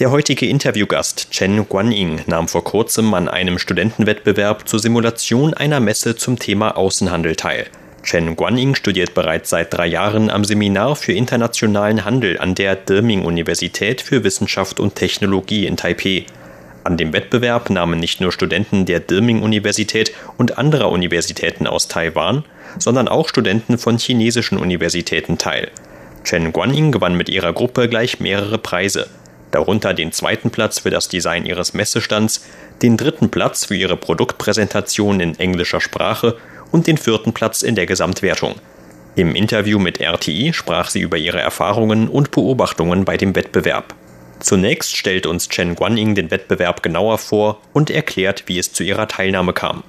Der 0.00 0.10
heutige 0.10 0.46
Interviewgast 0.46 1.30
Chen 1.30 1.68
Guanying 1.68 2.22
nahm 2.26 2.48
vor 2.48 2.64
kurzem 2.64 3.14
an 3.14 3.28
einem 3.28 3.60
Studentenwettbewerb 3.60 4.68
zur 4.68 4.80
Simulation 4.80 5.54
einer 5.54 5.78
Messe 5.78 6.16
zum 6.16 6.36
Thema 6.36 6.76
Außenhandel 6.76 7.36
teil. 7.36 7.66
Chen 8.02 8.34
Guanying 8.34 8.74
studiert 8.74 9.14
bereits 9.14 9.50
seit 9.50 9.72
drei 9.72 9.86
Jahren 9.86 10.30
am 10.30 10.44
Seminar 10.44 10.96
für 10.96 11.12
internationalen 11.12 12.04
Handel 12.04 12.40
an 12.40 12.56
der 12.56 12.74
Deming-Universität 12.74 14.00
für 14.00 14.24
Wissenschaft 14.24 14.80
und 14.80 14.96
Technologie 14.96 15.64
in 15.64 15.76
Taipeh. 15.76 16.24
An 16.82 16.96
dem 16.96 17.12
Wettbewerb 17.12 17.70
nahmen 17.70 18.00
nicht 18.00 18.20
nur 18.20 18.32
Studenten 18.32 18.86
der 18.86 18.98
Deming-Universität 18.98 20.12
und 20.36 20.58
anderer 20.58 20.90
Universitäten 20.90 21.68
aus 21.68 21.86
Taiwan, 21.86 22.44
sondern 22.80 23.06
auch 23.06 23.28
Studenten 23.28 23.78
von 23.78 23.98
chinesischen 23.98 24.58
Universitäten 24.58 25.38
teil. 25.38 25.70
Chen 26.24 26.52
Guanying 26.52 26.90
gewann 26.90 27.16
mit 27.16 27.28
ihrer 27.28 27.52
Gruppe 27.52 27.88
gleich 27.88 28.18
mehrere 28.18 28.58
Preise 28.58 29.06
darunter 29.54 29.94
den 29.94 30.12
zweiten 30.12 30.50
Platz 30.50 30.80
für 30.80 30.90
das 30.90 31.08
Design 31.08 31.46
ihres 31.46 31.74
Messestands, 31.74 32.44
den 32.82 32.96
dritten 32.96 33.30
Platz 33.30 33.66
für 33.66 33.76
ihre 33.76 33.96
Produktpräsentation 33.96 35.20
in 35.20 35.38
englischer 35.38 35.80
Sprache 35.80 36.36
und 36.72 36.86
den 36.86 36.98
vierten 36.98 37.32
Platz 37.32 37.62
in 37.62 37.74
der 37.74 37.86
Gesamtwertung. 37.86 38.56
Im 39.16 39.36
Interview 39.36 39.78
mit 39.78 40.00
RTI 40.00 40.52
sprach 40.52 40.90
sie 40.90 41.00
über 41.00 41.16
ihre 41.16 41.40
Erfahrungen 41.40 42.08
und 42.08 42.32
Beobachtungen 42.32 43.04
bei 43.04 43.16
dem 43.16 43.36
Wettbewerb. 43.36 43.94
Zunächst 44.40 44.96
stellt 44.96 45.26
uns 45.26 45.48
Chen 45.48 45.76
Guanying 45.76 46.16
den 46.16 46.32
Wettbewerb 46.32 46.82
genauer 46.82 47.18
vor 47.18 47.60
und 47.72 47.90
erklärt, 47.90 48.44
wie 48.46 48.58
es 48.58 48.72
zu 48.72 48.82
ihrer 48.82 49.06
Teilnahme 49.06 49.52
kam. 49.52 49.84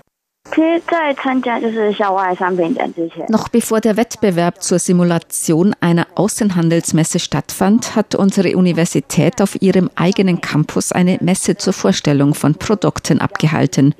Noch 3.29 3.49
bevor 3.49 3.81
der 3.81 3.97
Wettbewerb 3.97 4.61
zur 4.61 4.79
Simulation 4.79 5.75
einer 5.81 6.07
Außenhandelsmesse 6.15 7.19
stattfand, 7.19 7.95
hat 7.95 8.15
unsere 8.15 8.55
Universität 8.55 9.41
auf 9.41 9.61
ihrem 9.61 9.89
eigenen 9.95 10.41
Campus 10.41 10.91
eine 10.91 11.17
Messe 11.21 11.57
zur 11.57 11.73
Vorstellung 11.73 12.35
von 12.35 12.55
Produkten 12.55 13.19
abgehalten. 13.19 13.95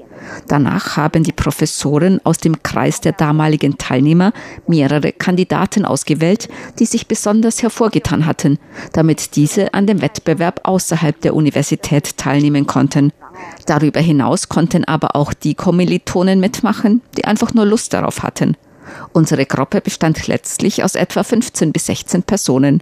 Danach 0.48 0.98
haben 0.98 1.24
die 1.24 1.32
Professoren 1.32 2.22
aus 2.24 2.38
dem 2.38 2.64
Kreis 2.64 3.02
der 3.02 3.12
damaligen 3.12 3.78
Teilnehmer 3.78 4.32
mehrere 4.68 5.12
Kandidaten 5.12 5.84
ausgewählt, 5.84 6.48
die 6.80 6.86
sich 6.86 7.08
besonders 7.08 7.62
hervorgetan 7.64 8.26
hatten, 8.26 8.60
damit 8.94 9.36
diese 9.36 9.74
an 9.74 9.88
dem 9.88 10.02
Wettbewerb 10.02 10.62
außerhalb 10.64 11.20
der 11.22 11.36
Universität 11.36 12.18
teilnehmen 12.18 12.66
konnten. 12.66 13.12
Darüber 13.66 14.00
hinaus 14.00 14.50
konnten 14.50 14.86
aber 14.86 15.16
auch 15.16 15.34
die 15.34 15.56
Kommilitonen 15.56 16.40
mitmachen, 16.40 17.02
die 17.18 17.26
einfach 17.26 17.54
nur 17.54 17.66
Lust 17.66 17.94
darauf 17.94 18.24
hatten. 18.24 18.56
Unsere 19.14 19.46
Gruppe 19.46 19.82
bestand 19.82 20.28
letztlich 20.28 20.84
aus 20.84 20.96
etwa 20.96 21.24
15 21.24 21.72
bis 21.72 21.88
16 21.88 22.24
Personen. 22.24 22.82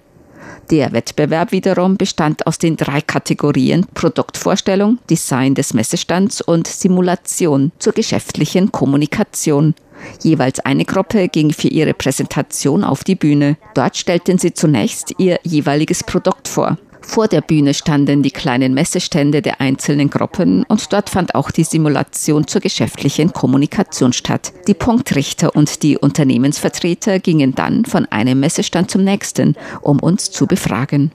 Der 0.71 0.91
Wettbewerb 0.93 1.51
wiederum 1.51 1.97
bestand 1.97 2.47
aus 2.47 2.57
den 2.57 2.77
drei 2.77 3.01
Kategorien 3.01 3.85
Produktvorstellung, 3.93 4.99
Design 5.09 5.55
des 5.55 5.73
Messestands 5.73 6.41
und 6.41 6.67
Simulation 6.67 7.71
zur 7.79 7.93
geschäftlichen 7.93 8.71
Kommunikation. 8.71 9.75
Jeweils 10.21 10.59
eine 10.59 10.85
Gruppe 10.85 11.27
ging 11.27 11.51
für 11.53 11.67
ihre 11.67 11.93
Präsentation 11.93 12.83
auf 12.83 13.03
die 13.03 13.15
Bühne. 13.15 13.57
Dort 13.73 13.97
stellten 13.97 14.37
sie 14.37 14.53
zunächst 14.53 15.13
ihr 15.17 15.39
jeweiliges 15.43 16.03
Produkt 16.03 16.47
vor. 16.47 16.77
Vor 17.05 17.27
der 17.27 17.41
Bühne 17.41 17.73
standen 17.73 18.23
die 18.23 18.31
kleinen 18.31 18.73
Messestände 18.73 19.41
der 19.41 19.61
einzelnen 19.61 20.09
Gruppen 20.09 20.63
und 20.67 20.91
dort 20.91 21.09
fand 21.09 21.35
auch 21.35 21.51
die 21.51 21.63
Simulation 21.63 22.47
zur 22.47 22.61
geschäftlichen 22.61 23.33
Kommunikation 23.33 24.13
statt. 24.13 24.53
Die 24.67 24.73
Punktrichter 24.73 25.55
und 25.55 25.83
die 25.83 25.97
Unternehmensvertreter 25.97 27.19
gingen 27.19 27.53
dann 27.53 27.85
von 27.85 28.05
einem 28.07 28.39
Messestand 28.39 28.89
zum 28.89 29.03
nächsten, 29.03 29.55
um 29.81 29.99
uns 29.99 30.31
zu 30.31 30.47
befragen. 30.47 31.11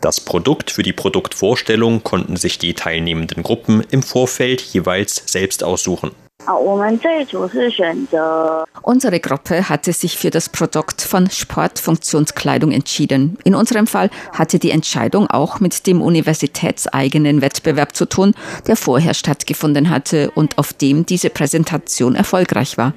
Das 0.00 0.20
Produkt 0.20 0.70
für 0.70 0.82
die 0.82 0.92
Produktvorstellung 0.94 2.02
konnten 2.02 2.36
sich 2.36 2.58
die 2.58 2.74
teilnehmenden 2.74 3.42
Gruppen 3.42 3.82
im 3.90 4.02
Vorfeld 4.02 4.62
jeweils 4.62 5.22
selbst 5.26 5.62
aussuchen. 5.62 6.12
Unsere 8.82 9.20
Gruppe 9.20 9.68
hatte 9.68 9.92
sich 9.92 10.16
für 10.16 10.30
das 10.30 10.48
Produkt 10.48 11.02
von 11.02 11.30
Sportfunktionskleidung 11.30 12.72
entschieden. 12.72 13.38
In 13.44 13.54
unserem 13.54 13.86
Fall 13.86 14.10
hatte 14.32 14.58
die 14.58 14.70
Entscheidung 14.70 15.28
auch 15.28 15.60
mit 15.60 15.86
dem 15.86 16.02
universitätseigenen 16.02 17.42
Wettbewerb 17.42 17.94
zu 17.94 18.06
tun, 18.06 18.34
der 18.66 18.76
vorher 18.76 19.14
stattgefunden 19.14 19.90
hatte 19.90 20.30
und 20.34 20.58
auf 20.58 20.72
dem 20.72 21.06
diese 21.06 21.30
Präsentation 21.30 22.14
erfolgreich 22.14 22.78
war. 22.78 22.94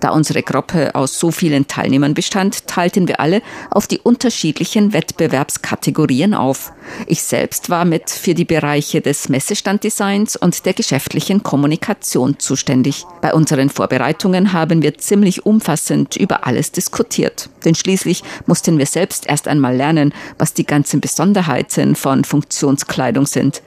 Da 0.00 0.10
unsere 0.10 0.42
Gruppe 0.42 0.94
aus 0.94 1.18
so 1.18 1.30
vielen 1.30 1.68
Teilnehmern 1.68 2.14
bestand, 2.14 2.66
teilten 2.66 3.08
wir 3.08 3.20
alle 3.20 3.42
auf 3.70 3.86
die 3.86 3.98
unterschiedlichen 3.98 4.92
Wettbewerbskategorien 4.92 6.34
auf. 6.34 6.72
Ich 7.06 7.22
selbst 7.22 7.70
war 7.70 7.84
mit 7.84 8.10
für 8.10 8.34
die 8.34 8.44
Bereiche 8.44 9.00
des 9.00 9.28
Messestanddesigns 9.28 10.36
und 10.36 10.66
der 10.66 10.74
geschäftlichen 10.74 11.42
Kommunikation 11.42 12.38
zuständig. 12.38 13.04
Bei 13.20 13.32
unseren 13.32 13.70
Vorbereitungen 13.70 14.52
haben 14.52 14.82
wir 14.82 14.98
ziemlich 14.98 15.46
umfassend 15.46 16.16
über 16.16 16.46
alles 16.46 16.72
diskutiert. 16.72 17.48
Denn 17.64 17.74
schließlich 17.74 18.22
mussten 18.46 18.78
wir 18.78 18.86
selbst 18.86 19.26
erst 19.26 19.48
einmal 19.48 19.76
lernen, 19.76 20.12
was 20.38 20.54
die 20.54 20.66
ganzen 20.66 21.00
Besonderheiten 21.00 21.94
von 21.94 22.24
Funktionskleidung 22.24 23.26
sind 23.26 23.62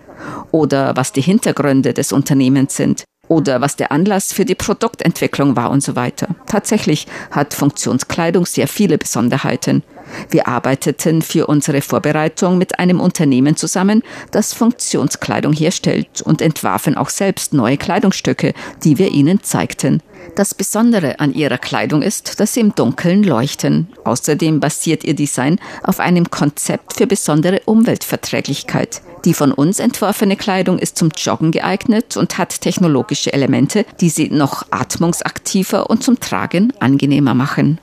oder 0.52 0.96
was 0.96 1.12
die 1.12 1.22
Hintergründe 1.22 1.94
des 1.94 2.12
Unternehmens 2.12 2.76
sind 2.76 3.04
oder 3.28 3.62
was 3.62 3.76
der 3.76 3.92
Anlass 3.92 4.34
für 4.34 4.46
die 4.46 4.56
Produktentwicklung 4.56 5.56
war 5.56 5.72
und 5.72 5.82
so 5.82 5.96
weiter. 5.96 6.28
Tatsächlich 6.48 7.08
hat 7.32 7.54
Funktionskleidung 7.54 8.46
sehr 8.46 8.68
viele 8.68 8.98
Besonderheiten. 8.98 9.84
Wir 10.30 10.48
arbeiteten 10.48 11.22
für 11.22 11.48
unsere 11.48 11.82
Vorbereitung 11.82 12.58
mit 12.58 12.80
einem 12.80 13.00
Unternehmen 13.00 13.56
zusammen, 13.56 14.04
das 14.32 14.54
Funktionskleidung 14.54 15.54
herstellt 15.54 16.22
und 16.22 16.42
entwarfen 16.42 16.96
auch 16.96 17.10
selbst 17.10 17.54
neue 17.54 17.78
Kleidungsstücke, 17.78 18.54
die 18.84 18.98
wir 18.98 19.12
ihnen 19.12 19.42
zeigten. 19.44 20.02
Das 20.36 20.54
Besondere 20.54 21.22
an 21.22 21.34
ihrer 21.34 21.58
Kleidung 21.58 22.02
ist, 22.02 22.42
dass 22.42 22.54
sie 22.54 22.60
im 22.60 22.76
Dunkeln 22.76 23.24
leuchten. 23.24 23.88
Außerdem 24.04 24.60
basiert 24.60 25.06
ihr 25.06 25.14
Design 25.14 25.60
auf 25.82 26.02
einem 26.02 26.30
Konzept 26.30 26.98
für 26.98 27.08
besondere 27.08 27.62
Umweltverträglichkeit. 27.64 29.02
Die 29.24 29.34
von 29.34 29.54
uns 29.54 29.80
entworfene 29.80 30.36
Kleidung 30.36 30.78
ist 30.78 30.98
zum 30.98 31.10
Joggen 31.16 31.52
geeignet 31.52 32.18
und 32.18 32.38
hat 32.38 32.60
technologische 32.60 33.32
Elemente, 33.32 33.86
die 34.02 34.10
sie 34.10 34.28
noch 34.28 34.66
atmungsaktiver 34.72 35.90
und 35.90 36.04
zum 36.04 36.20
Tragen 36.20 36.74
angenehmer 36.82 37.34
machen. 37.34 37.80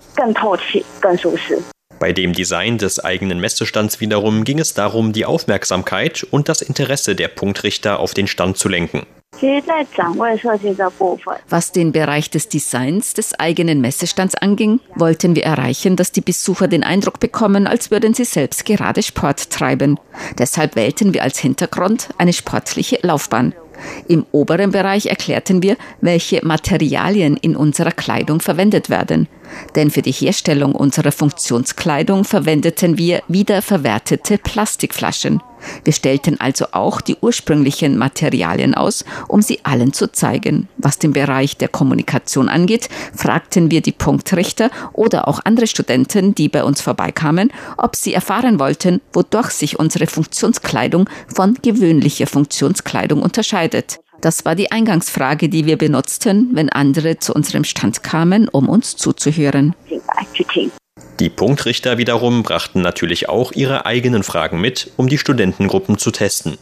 Bei 1.99 2.12
dem 2.12 2.32
Design 2.35 2.78
des 2.78 3.02
eigenen 3.02 3.40
Messestands 3.40 4.00
wiederum 4.00 4.44
ging 4.44 4.59
es 4.59 4.75
darum, 4.75 5.14
die 5.14 5.25
Aufmerksamkeit 5.25 6.26
und 6.30 6.50
das 6.50 6.61
Interesse 6.61 7.14
der 7.14 7.28
Punktrichter 7.28 7.99
auf 7.99 8.12
den 8.12 8.26
Stand 8.26 8.59
zu 8.59 8.68
lenken. 8.68 9.06
Was 11.49 11.73
den 11.73 11.93
Bereich 11.93 12.31
des 12.31 12.49
Designs 12.49 13.15
des 13.15 13.39
eigenen 13.39 13.81
Messestands 13.81 14.35
anging, 14.37 14.79
wollten 14.95 15.35
wir 15.35 15.45
erreichen, 15.45 15.97
dass 15.97 16.12
die 16.12 16.21
Besucher 16.21 16.69
den 16.69 16.85
Eindruck 16.85 17.19
bekommen, 17.19 17.67
als 17.67 17.91
würden 17.91 18.15
sie 18.15 18.25
selbst 18.25 18.65
gerade 18.65 19.03
Sport 19.03 19.51
treiben. 19.51 19.99
Deshalb 20.39 20.77
wählten 20.77 21.12
wir 21.12 21.23
als 21.23 21.39
Hintergrund 21.39 22.11
eine 22.19 22.33
sportliche 22.33 22.99
Laufbahn. 23.03 23.55
Im 24.07 24.27
oberen 24.33 24.71
Bereich 24.71 25.07
erklärten 25.07 25.62
wir, 25.62 25.77
welche 26.01 26.45
Materialien 26.45 27.37
in 27.37 27.57
unserer 27.57 27.91
Kleidung 27.91 28.41
verwendet 28.41 28.91
werden. 28.91 29.29
Denn 29.75 29.91
für 29.91 30.03
die 30.03 30.12
Herstellung 30.12 30.75
unserer 30.75 31.12
Funktionskleidung 31.12 32.25
verwendeten 32.25 32.99
wir 32.99 33.23
wiederverwertete 33.29 34.39
Plastikflaschen. 34.39 35.43
Wir 35.85 35.92
stellten 35.92 36.40
also 36.40 36.66
auch 36.73 37.00
die 37.00 37.16
ursprünglichen 37.21 37.99
Materialien 37.99 38.75
aus, 38.75 39.04
um 39.28 39.42
sie 39.42 39.61
allen 39.64 39.92
zu 39.92 40.11
zeigen. 40.11 40.69
Was 40.76 40.99
den 40.99 41.12
Bereich 41.12 41.57
der 41.57 41.69
Kommunikation 41.69 42.49
angeht, 42.49 42.88
fragten 43.14 43.71
wir 43.71 43.81
die 43.81 43.92
Punktrichter 43.92 44.71
oder 44.92 45.28
auch 45.28 45.40
andere 45.45 45.66
Studenten, 45.66 46.35
die 46.35 46.49
bei 46.49 46.64
uns 46.64 46.81
vorbeikamen, 46.81 47.52
ob 47.76 47.97
sie 47.97 48.14
erfahren 48.14 48.59
wollten, 48.59 49.00
wodurch 49.12 49.50
sich 49.50 49.78
unsere 49.78 50.07
Funktionskleidung 50.07 51.09
von 51.28 51.57
gewöhnlicher 51.62 52.26
Funktionskleidung 52.26 53.23
unterscheidet. 53.23 53.99
Das 54.21 54.45
war 54.45 54.54
die 54.54 54.71
Eingangsfrage, 54.71 55.49
die 55.49 55.66
wir 55.66 55.76
benutzten, 55.76 56.50
wenn 56.52 56.69
andere 56.69 57.19
zu 57.19 57.35
unserem 57.35 57.64
Stand 57.64 58.04
kamen, 58.04 58.49
um 58.49 58.69
uns 58.69 58.97
zuzuhören. 58.97 59.75
Die 61.23 61.31
Punktrichter 61.31 61.99
wiederum 61.99 62.43
brachten 62.43 62.81
natürlich 62.83 63.29
auch 63.29 63.53
ihre 63.53 63.87
eigenen 63.87 64.25
Fragen 64.25 64.61
mit, 64.61 64.91
um 64.97 65.09
die 65.09 65.19
Studentengruppen 65.19 65.97
zu 65.97 66.11
testen. 66.11 66.59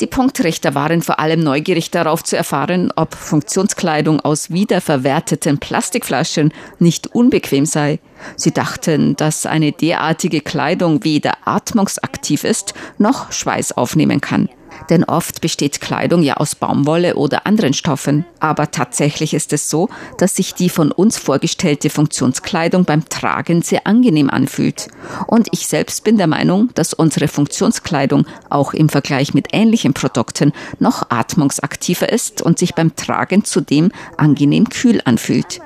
Die 0.00 0.06
Punktrichter 0.06 0.74
waren 0.74 1.00
vor 1.00 1.18
allem 1.18 1.40
neugierig 1.40 1.90
darauf 1.90 2.22
zu 2.22 2.36
erfahren, 2.36 2.92
ob 2.94 3.14
Funktionskleidung 3.14 4.20
aus 4.20 4.50
wiederverwerteten 4.50 5.56
Plastikflaschen 5.58 6.52
nicht 6.78 7.06
unbequem 7.06 7.64
sei. 7.64 8.00
Sie 8.36 8.52
dachten, 8.52 9.16
dass 9.16 9.46
eine 9.46 9.72
derartige 9.72 10.42
Kleidung 10.42 11.04
weder 11.04 11.38
atmungsaktiv 11.46 12.44
ist 12.44 12.74
noch 12.98 13.32
Schweiß 13.32 13.78
aufnehmen 13.78 14.20
kann. 14.20 14.50
Denn 14.90 15.04
oft 15.04 15.40
besteht 15.40 15.80
Kleidung 15.80 16.22
ja 16.22 16.34
aus 16.34 16.54
Baumwolle 16.54 17.16
oder 17.16 17.46
anderen 17.46 17.74
Stoffen. 17.74 18.24
Aber 18.40 18.70
tatsächlich 18.70 19.34
ist 19.34 19.52
es 19.52 19.70
so, 19.70 19.88
dass 20.18 20.36
sich 20.36 20.54
die 20.54 20.68
von 20.68 20.92
uns 20.92 21.18
vorgestellte 21.18 21.90
Funktionskleidung 21.90 22.84
beim 22.84 23.08
Tragen 23.08 23.62
sehr 23.62 23.86
angenehm 23.86 24.30
anfühlt. 24.30 24.88
Und 25.26 25.48
ich 25.52 25.66
selbst 25.66 26.04
bin 26.04 26.16
der 26.16 26.26
Meinung, 26.26 26.70
dass 26.74 26.94
unsere 26.94 27.28
Funktionskleidung 27.28 28.26
auch 28.50 28.74
im 28.74 28.88
Vergleich 28.88 29.34
mit 29.34 29.48
ähnlichen 29.52 29.94
Produkten 29.94 30.52
noch 30.78 31.10
atmungsaktiver 31.10 32.10
ist 32.10 32.42
und 32.42 32.58
sich 32.58 32.74
beim 32.74 32.96
Tragen 32.96 33.44
zudem 33.44 33.90
angenehm 34.16 34.68
kühl 34.68 35.00
anfühlt. 35.04 35.60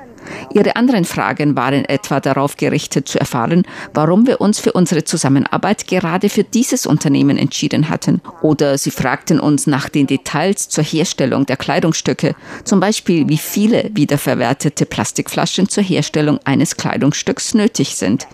Ihre 0.53 0.75
anderen 0.75 1.05
Fragen 1.05 1.55
waren 1.55 1.85
etwa 1.85 2.19
darauf 2.19 2.57
gerichtet 2.57 3.07
zu 3.07 3.19
erfahren, 3.19 3.63
warum 3.93 4.27
wir 4.27 4.41
uns 4.41 4.59
für 4.59 4.73
unsere 4.73 5.03
Zusammenarbeit 5.03 5.87
gerade 5.87 6.29
für 6.29 6.43
dieses 6.43 6.85
Unternehmen 6.85 7.37
entschieden 7.37 7.89
hatten. 7.89 8.21
Oder 8.41 8.77
sie 8.77 8.91
fragten 8.91 9.39
uns 9.39 9.67
nach 9.67 9.89
den 9.89 10.07
Details 10.07 10.69
zur 10.69 10.83
Herstellung 10.83 11.45
der 11.45 11.57
Kleidungsstücke, 11.57 12.35
zum 12.63 12.79
Beispiel 12.79 13.27
wie 13.29 13.37
viele 13.37 13.89
wiederverwertete 13.93 14.85
Plastikflaschen 14.85 15.69
zur 15.69 15.83
Herstellung 15.83 16.39
eines 16.45 16.77
Kleidungsstücks 16.77 17.53
nötig 17.53 17.95
sind. 17.95 18.27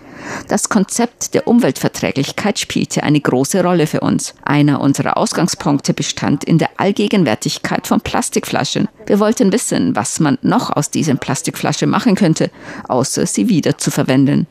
Das 0.48 0.68
Konzept 0.68 1.34
der 1.34 1.46
Umweltverträglichkeit 1.46 2.58
spielte 2.58 3.02
eine 3.02 3.20
große 3.20 3.62
Rolle 3.62 3.86
für 3.86 4.00
uns. 4.00 4.34
Einer 4.42 4.80
unserer 4.80 5.16
Ausgangspunkte 5.16 5.94
bestand 5.94 6.44
in 6.44 6.58
der 6.58 6.70
Allgegenwärtigkeit 6.76 7.86
von 7.86 8.00
Plastikflaschen. 8.00 8.88
Wir 9.06 9.20
wollten 9.20 9.52
wissen, 9.52 9.96
was 9.96 10.20
man 10.20 10.38
noch 10.42 10.74
aus 10.74 10.90
diesen 10.90 11.18
Plastikflaschen 11.18 11.88
machen 11.88 12.14
könnte, 12.14 12.50
außer 12.88 13.26
sie 13.26 13.48
wieder 13.48 13.78
zu 13.78 13.90
verwenden. 13.90 14.46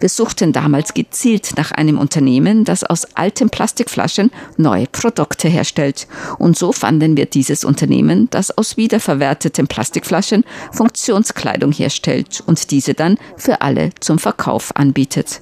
Wir 0.00 0.08
suchten 0.08 0.52
damals 0.52 0.94
gezielt 0.94 1.56
nach 1.56 1.72
einem 1.72 1.98
Unternehmen, 1.98 2.64
das 2.64 2.84
aus 2.84 3.06
alten 3.14 3.50
Plastikflaschen 3.50 4.30
neue 4.56 4.86
Produkte 4.86 5.48
herstellt. 5.48 6.06
Und 6.38 6.56
so 6.56 6.72
fanden 6.72 7.16
wir 7.16 7.26
dieses 7.26 7.64
Unternehmen, 7.64 8.28
das 8.30 8.56
aus 8.56 8.76
wiederverwerteten 8.76 9.66
Plastikflaschen 9.66 10.44
Funktionskleidung 10.72 11.72
herstellt 11.72 12.42
und 12.46 12.70
diese 12.70 12.94
dann 12.94 13.18
für 13.36 13.60
alle 13.60 13.90
zum 14.00 14.18
Verkauf 14.18 14.76
anbietet. 14.76 15.40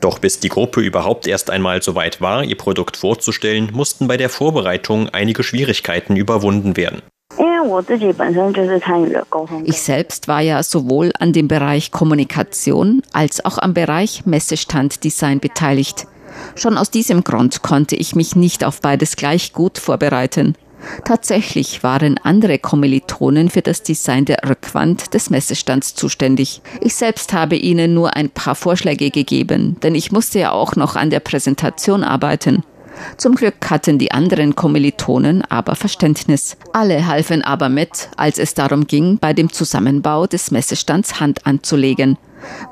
Doch 0.00 0.18
bis 0.18 0.38
die 0.38 0.50
Gruppe 0.50 0.82
überhaupt 0.82 1.26
erst 1.26 1.48
einmal 1.50 1.82
so 1.82 1.94
weit 1.94 2.20
war, 2.20 2.44
ihr 2.44 2.58
Produkt 2.58 2.98
vorzustellen, 2.98 3.70
mussten 3.72 4.06
bei 4.06 4.18
der 4.18 4.28
Vorbereitung 4.28 5.08
einige 5.08 5.42
Schwierigkeiten 5.42 6.16
überwunden 6.16 6.76
werden. 6.76 7.00
Ich 9.64 9.80
selbst 9.80 10.28
war 10.28 10.40
ja 10.40 10.62
sowohl 10.62 11.12
an 11.18 11.32
dem 11.32 11.48
Bereich 11.48 11.90
Kommunikation 11.90 13.02
als 13.12 13.44
auch 13.44 13.58
am 13.58 13.74
Bereich 13.74 14.26
Messestanddesign 14.26 15.40
beteiligt. 15.40 16.06
Schon 16.54 16.76
aus 16.76 16.90
diesem 16.90 17.24
Grund 17.24 17.62
konnte 17.62 17.96
ich 17.96 18.14
mich 18.14 18.36
nicht 18.36 18.64
auf 18.64 18.80
beides 18.80 19.16
gleich 19.16 19.52
gut 19.52 19.78
vorbereiten. 19.78 20.54
Tatsächlich 21.04 21.82
waren 21.82 22.18
andere 22.22 22.58
Kommilitonen 22.58 23.48
für 23.48 23.62
das 23.62 23.82
Design 23.82 24.26
der 24.26 24.38
Rückwand 24.46 25.14
des 25.14 25.30
Messestands 25.30 25.94
zuständig. 25.94 26.60
Ich 26.80 26.94
selbst 26.94 27.32
habe 27.32 27.56
ihnen 27.56 27.94
nur 27.94 28.14
ein 28.14 28.30
paar 28.30 28.54
Vorschläge 28.54 29.10
gegeben, 29.10 29.76
denn 29.82 29.94
ich 29.94 30.12
musste 30.12 30.38
ja 30.38 30.52
auch 30.52 30.76
noch 30.76 30.96
an 30.96 31.10
der 31.10 31.20
Präsentation 31.20 32.04
arbeiten. 32.04 32.62
Zum 33.16 33.34
Glück 33.34 33.70
hatten 33.70 33.98
die 33.98 34.12
anderen 34.12 34.54
Kommilitonen 34.54 35.42
aber 35.48 35.74
Verständnis. 35.76 36.56
Alle 36.72 37.06
halfen 37.06 37.42
aber 37.42 37.68
mit, 37.68 38.08
als 38.16 38.38
es 38.38 38.54
darum 38.54 38.86
ging, 38.86 39.18
bei 39.18 39.32
dem 39.32 39.52
Zusammenbau 39.52 40.26
des 40.26 40.50
Messestands 40.50 41.20
Hand 41.20 41.46
anzulegen. 41.46 42.18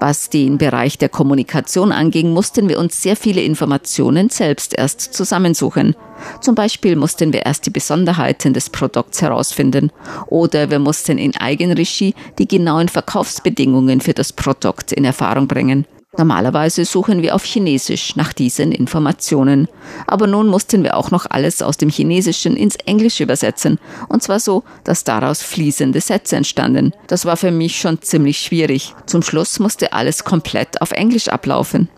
Was 0.00 0.28
den 0.28 0.58
Bereich 0.58 0.98
der 0.98 1.08
Kommunikation 1.08 1.92
anging, 1.92 2.32
mussten 2.32 2.68
wir 2.68 2.78
uns 2.78 3.02
sehr 3.02 3.16
viele 3.16 3.42
Informationen 3.42 4.28
selbst 4.28 4.74
erst 4.76 5.00
zusammensuchen. 5.00 5.96
Zum 6.40 6.54
Beispiel 6.54 6.96
mussten 6.96 7.32
wir 7.32 7.46
erst 7.46 7.66
die 7.66 7.70
Besonderheiten 7.70 8.52
des 8.52 8.70
Produkts 8.70 9.22
herausfinden 9.22 9.90
oder 10.26 10.70
wir 10.70 10.78
mussten 10.78 11.18
in 11.18 11.36
Eigenregie 11.36 12.14
die 12.38 12.48
genauen 12.48 12.88
Verkaufsbedingungen 12.88 14.00
für 14.00 14.14
das 14.14 14.32
Produkt 14.32 14.92
in 14.92 15.04
Erfahrung 15.04 15.48
bringen. 15.48 15.86
Normalerweise 16.18 16.84
suchen 16.84 17.22
wir 17.22 17.34
auf 17.34 17.42
Chinesisch 17.42 18.16
nach 18.16 18.34
diesen 18.34 18.70
Informationen. 18.70 19.66
Aber 20.06 20.26
nun 20.26 20.46
mussten 20.46 20.82
wir 20.82 20.94
auch 20.98 21.10
noch 21.10 21.24
alles 21.30 21.62
aus 21.62 21.78
dem 21.78 21.88
Chinesischen 21.88 22.54
ins 22.54 22.76
Englische 22.76 23.22
übersetzen. 23.22 23.78
Und 24.10 24.22
zwar 24.22 24.38
so, 24.38 24.62
dass 24.84 25.04
daraus 25.04 25.42
fließende 25.42 26.02
Sätze 26.02 26.36
entstanden. 26.36 26.92
Das 27.06 27.24
war 27.24 27.38
für 27.38 27.50
mich 27.50 27.80
schon 27.80 28.02
ziemlich 28.02 28.40
schwierig. 28.40 28.94
Zum 29.06 29.22
Schluss 29.22 29.58
musste 29.58 29.94
alles 29.94 30.24
komplett 30.24 30.82
auf 30.82 30.90
Englisch 30.90 31.28
ablaufen. 31.28 31.88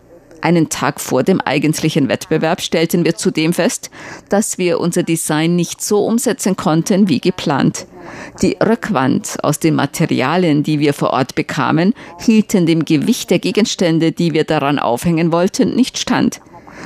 Einen 0.45 0.69
Tag 0.69 1.01
vor 1.01 1.23
dem 1.23 1.41
eigentlichen 1.41 2.07
Wettbewerb 2.07 2.61
stellten 2.61 3.03
wir 3.03 3.15
zudem 3.15 3.51
fest, 3.51 3.89
dass 4.29 4.59
wir 4.59 4.79
unser 4.79 5.01
Design 5.01 5.55
nicht 5.55 5.81
so 5.81 6.05
umsetzen 6.05 6.55
konnten 6.55 7.09
wie 7.09 7.19
geplant. 7.19 7.87
Die 8.43 8.55
Rückwand 8.63 9.37
aus 9.41 9.57
den 9.57 9.73
Materialien, 9.73 10.61
die 10.61 10.79
wir 10.79 10.93
vor 10.93 11.09
Ort 11.09 11.33
bekamen, 11.33 11.95
hielten 12.19 12.67
dem 12.67 12.85
Gewicht 12.85 13.31
der 13.31 13.39
Gegenstände, 13.39 14.11
die 14.11 14.33
wir 14.33 14.43
daran 14.43 14.77
aufhängen 14.77 15.31
wollten, 15.31 15.75
nicht 15.75 15.97
stand. 15.97 16.41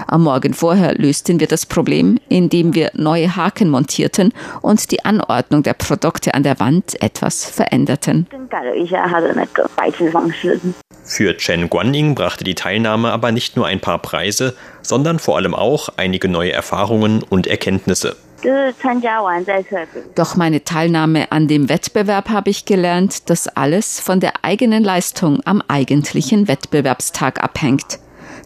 Am 0.08 0.24
Morgen 0.24 0.54
vorher 0.54 0.96
lösten 0.96 1.40
wir 1.40 1.48
das 1.48 1.66
Problem, 1.66 2.20
indem 2.30 2.74
wir 2.76 2.92
neue 2.94 3.36
Haken 3.36 3.70
montierten 3.70 4.34
und 4.62 4.92
die 4.92 5.06
Anordnung 5.06 5.64
der 5.64 5.74
Produkte 5.74 6.34
an 6.34 6.44
der 6.44 6.60
Wand 6.60 7.02
etwas 7.02 7.46
veränderten. 7.46 8.28
Für 11.04 11.38
Chen 11.38 11.70
Guanyin 11.70 12.16
brachte 12.16 12.44
die 12.44 12.56
Teilnahme 12.56 13.12
aber 13.12 13.32
nicht 13.32 13.56
nur 13.56 13.66
ein 13.68 13.80
paar 13.80 14.00
Preise, 14.00 14.56
sondern 14.82 15.20
vor 15.20 15.38
allem 15.38 15.56
auch 15.56 15.90
einige 15.98 16.28
neue 16.28 16.52
Erfahrungen 16.52 17.24
und 17.24 17.48
Erkenntnisse. 17.48 18.16
Doch 20.16 20.36
meine 20.36 20.64
Teilnahme 20.64 21.32
an 21.32 21.48
dem 21.48 21.68
Wettbewerb 21.68 22.30
habe 22.30 22.50
ich 22.50 22.66
gelernt, 22.66 23.30
dass 23.30 23.48
alles 23.48 24.00
von 24.00 24.20
der 24.20 24.34
eigenen 24.44 24.84
Leistung 24.84 25.42
am 25.46 25.62
eigentlichen 25.68 26.48
Wettbewerbstag 26.48 27.44
abhängt. 27.44 28.00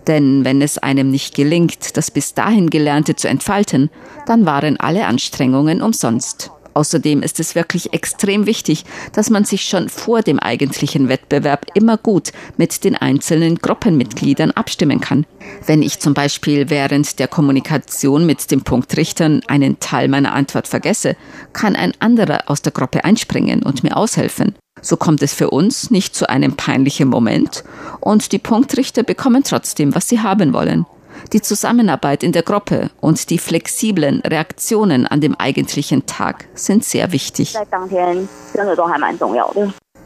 Denn 0.08 0.44
wenn 0.44 0.62
es 0.62 0.78
einem 0.78 1.10
nicht 1.10 1.36
gelingt, 1.36 1.96
das 1.98 2.12
bis 2.12 2.34
dahin 2.34 2.70
Gelernte 2.70 3.16
zu 3.16 3.28
entfalten, 3.28 3.90
dann 4.26 4.46
waren 4.46 4.78
alle 4.80 5.06
Anstrengungen 5.06 5.82
umsonst. 5.82 6.52
Außerdem 6.74 7.22
ist 7.22 7.40
es 7.40 7.56
wirklich 7.56 7.94
extrem 7.94 8.46
wichtig, 8.46 8.86
dass 9.14 9.30
man 9.30 9.46
sich 9.46 9.64
schon 9.64 9.90
vor 9.90 10.22
dem 10.22 10.40
eigentlichen 10.40 11.10
Wettbewerb 11.10 11.66
immer 11.74 11.98
gut 11.98 12.32
mit 12.58 12.84
den 12.84 12.96
einzelnen 12.96 13.58
Gruppenmitgliedern 13.58 14.52
abstimmen 14.52 15.00
kann. 15.00 15.26
Wenn 15.66 15.82
ich 15.82 16.00
zum 16.00 16.14
Beispiel 16.14 16.70
während 16.70 17.20
der 17.20 17.28
Kommunikation 17.28 18.26
mit 18.26 18.50
den 18.52 18.62
Punktrichtern 18.62 19.42
einen 19.48 19.80
Teil 19.80 20.08
meiner 20.08 20.34
Antwort 20.34 20.68
vergesse, 20.68 21.16
kann 21.54 21.76
ein 21.76 21.94
anderer 22.00 22.44
aus 22.48 22.62
der 22.62 22.72
Gruppe 22.72 23.04
einspringen 23.04 23.64
und 23.64 23.84
mir 23.84 23.96
aushelfen. 23.96 24.56
So 24.82 24.98
kommt 24.98 25.22
es 25.22 25.34
für 25.34 25.50
uns 25.50 25.92
nicht 25.92 26.16
zu 26.16 26.30
einem 26.30 26.56
peinlichen 26.56 27.08
Moment 27.08 27.64
und 28.00 28.32
die 28.32 28.40
Punktrichter 28.40 29.04
bekommen 29.04 29.44
trotzdem, 29.44 29.96
was 29.96 30.10
sie 30.10 30.20
haben 30.20 30.54
wollen. 30.54 30.86
Die 31.32 31.42
Zusammenarbeit 31.42 32.24
in 32.24 32.32
der 32.32 32.44
Gruppe 32.44 32.90
und 33.00 33.30
die 33.30 33.38
flexiblen 33.38 34.22
Reaktionen 34.22 35.08
an 35.08 35.22
dem 35.22 35.36
eigentlichen 35.36 36.06
Tag 36.06 36.46
sind 36.54 36.84
sehr 36.84 37.12
wichtig. 37.12 37.56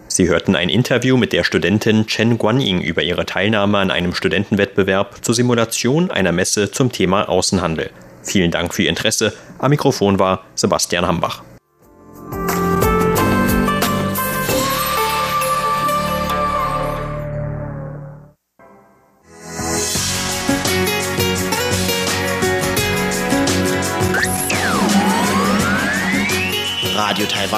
Sie 0.10 0.30
hörten 0.30 0.56
ein 0.56 0.70
Interview 0.70 1.18
mit 1.18 1.34
der 1.34 1.44
Studentin 1.44 2.08
Chen 2.08 2.38
Guanying 2.38 2.82
über 2.82 3.04
ihre 3.04 3.26
Teilnahme 3.26 3.78
an 3.80 3.92
einem 3.92 4.14
Studentenwettbewerb 4.14 5.24
zur 5.24 5.36
Simulation 5.36 6.12
einer 6.12 6.32
Messe 6.32 6.72
zum 6.72 6.92
Thema 6.92 7.28
Außenhandel. 7.28 7.90
Vielen 8.24 8.52
Dank 8.52 8.74
für 8.74 8.84
Ihr 8.84 8.90
Interesse. 8.90 9.34
Am 9.60 9.70
Mikrofon 9.70 10.20
war 10.20 10.44
Sebastian 10.56 11.08
Hambach. 11.08 11.44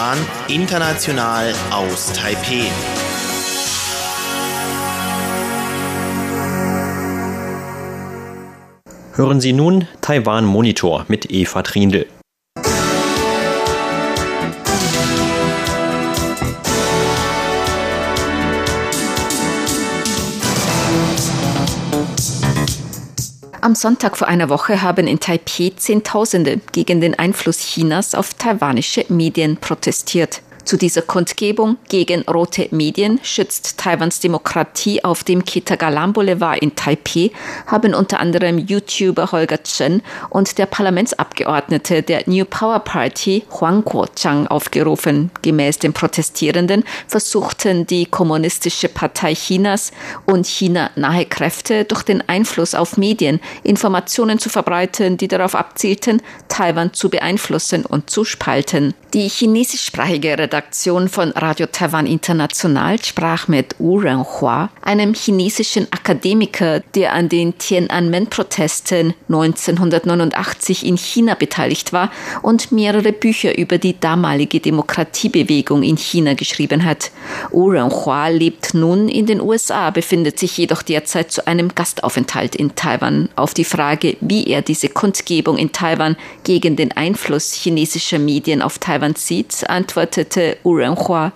Taiwan, 0.09 0.17
international 0.47 1.53
aus 1.69 2.11
Taipeh. 2.13 2.63
Hören 9.13 9.39
Sie 9.39 9.53
nun 9.53 9.87
Taiwan 10.01 10.45
Monitor 10.45 11.05
mit 11.09 11.29
Eva 11.29 11.61
Trindl. 11.61 12.07
Am 23.69 23.75
Sonntag 23.75 24.17
vor 24.17 24.27
einer 24.27 24.49
Woche 24.49 24.81
haben 24.81 25.05
in 25.05 25.19
Taipeh 25.19 25.75
Zehntausende 25.75 26.59
gegen 26.71 27.01
den 27.01 27.19
Einfluss 27.19 27.59
Chinas 27.59 28.15
auf 28.15 28.33
taiwanische 28.33 29.05
Medien 29.09 29.57
protestiert. 29.57 30.41
Zu 30.69 30.77
dieser 30.77 31.01
Kundgebung 31.01 31.77
gegen 31.87 32.21
rote 32.29 32.67
Medien 32.69 33.19
schützt 33.23 33.79
Taiwans 33.79 34.19
Demokratie 34.19 35.03
auf 35.03 35.23
dem 35.23 35.43
Kitagalam 35.43 36.13
Boulevard 36.13 36.59
in 36.59 36.75
Taipeh 36.75 37.31
haben 37.65 37.95
unter 37.95 38.19
anderem 38.19 38.59
YouTuber 38.59 39.31
Holger 39.31 39.63
Chen 39.63 40.03
und 40.29 40.59
der 40.59 40.67
Parlamentsabgeordnete 40.67 42.03
der 42.03 42.21
New 42.27 42.45
Power 42.45 42.81
Party 42.81 43.45
Huang 43.49 43.83
Kuo-chang 43.83 44.45
aufgerufen. 44.45 45.31
Gemäß 45.41 45.79
den 45.79 45.93
Protestierenden 45.93 46.83
versuchten 47.07 47.87
die 47.87 48.05
Kommunistische 48.05 48.89
Partei 48.89 49.33
Chinas 49.33 49.91
und 50.27 50.45
China 50.45 50.91
nahe 50.95 51.25
Kräfte 51.25 51.83
durch 51.85 52.03
den 52.03 52.29
Einfluss 52.29 52.75
auf 52.75 52.95
Medien 52.95 53.39
Informationen 53.63 54.37
zu 54.37 54.49
verbreiten, 54.49 55.17
die 55.17 55.29
darauf 55.29 55.55
abzielten, 55.55 56.21
Taiwan 56.47 56.93
zu 56.93 57.09
beeinflussen 57.09 57.87
und 57.87 58.11
zu 58.11 58.23
spalten. 58.23 58.93
Die 59.15 59.27
chinesischsprachige 59.27 60.37
Redaktion 60.37 60.58
von 61.07 61.31
Radio 61.31 61.67
Taiwan 61.67 62.05
International 62.05 63.03
sprach 63.03 63.47
mit 63.47 63.75
Wu 63.79 63.99
Renhua, 63.99 64.69
einem 64.81 65.13
chinesischen 65.13 65.87
Akademiker, 65.91 66.81
der 66.95 67.13
an 67.13 67.29
den 67.29 67.57
Tiananmen-Protesten 67.57 69.13
1989 69.27 70.85
in 70.85 70.97
China 70.97 71.35
beteiligt 71.35 71.93
war 71.93 72.11
und 72.41 72.71
mehrere 72.71 73.11
Bücher 73.13 73.57
über 73.57 73.77
die 73.77 73.99
damalige 73.99 74.59
Demokratiebewegung 74.59 75.83
in 75.83 75.97
China 75.97 76.33
geschrieben 76.33 76.83
hat. 76.83 77.11
Wu 77.51 77.69
Renhua 77.69 78.27
lebt 78.27 78.73
nun 78.73 79.07
in 79.09 79.25
den 79.25 79.41
USA, 79.41 79.89
befindet 79.91 80.39
sich 80.39 80.57
jedoch 80.57 80.81
derzeit 80.81 81.31
zu 81.31 81.47
einem 81.47 81.73
Gastaufenthalt 81.73 82.55
in 82.55 82.75
Taiwan. 82.75 83.29
Auf 83.35 83.53
die 83.53 83.63
Frage, 83.63 84.17
wie 84.21 84.47
er 84.47 84.61
diese 84.61 84.89
Kundgebung 84.89 85.57
in 85.57 85.71
Taiwan 85.71 86.15
gegen 86.43 86.75
den 86.75 86.91
Einfluss 86.91 87.53
chinesischer 87.53 88.19
Medien 88.19 88.61
auf 88.61 88.79
Taiwan 88.79 89.15
sieht, 89.15 89.69
antwortete 89.69 90.48
Wu 90.63 90.75
Renhua. 90.75 91.31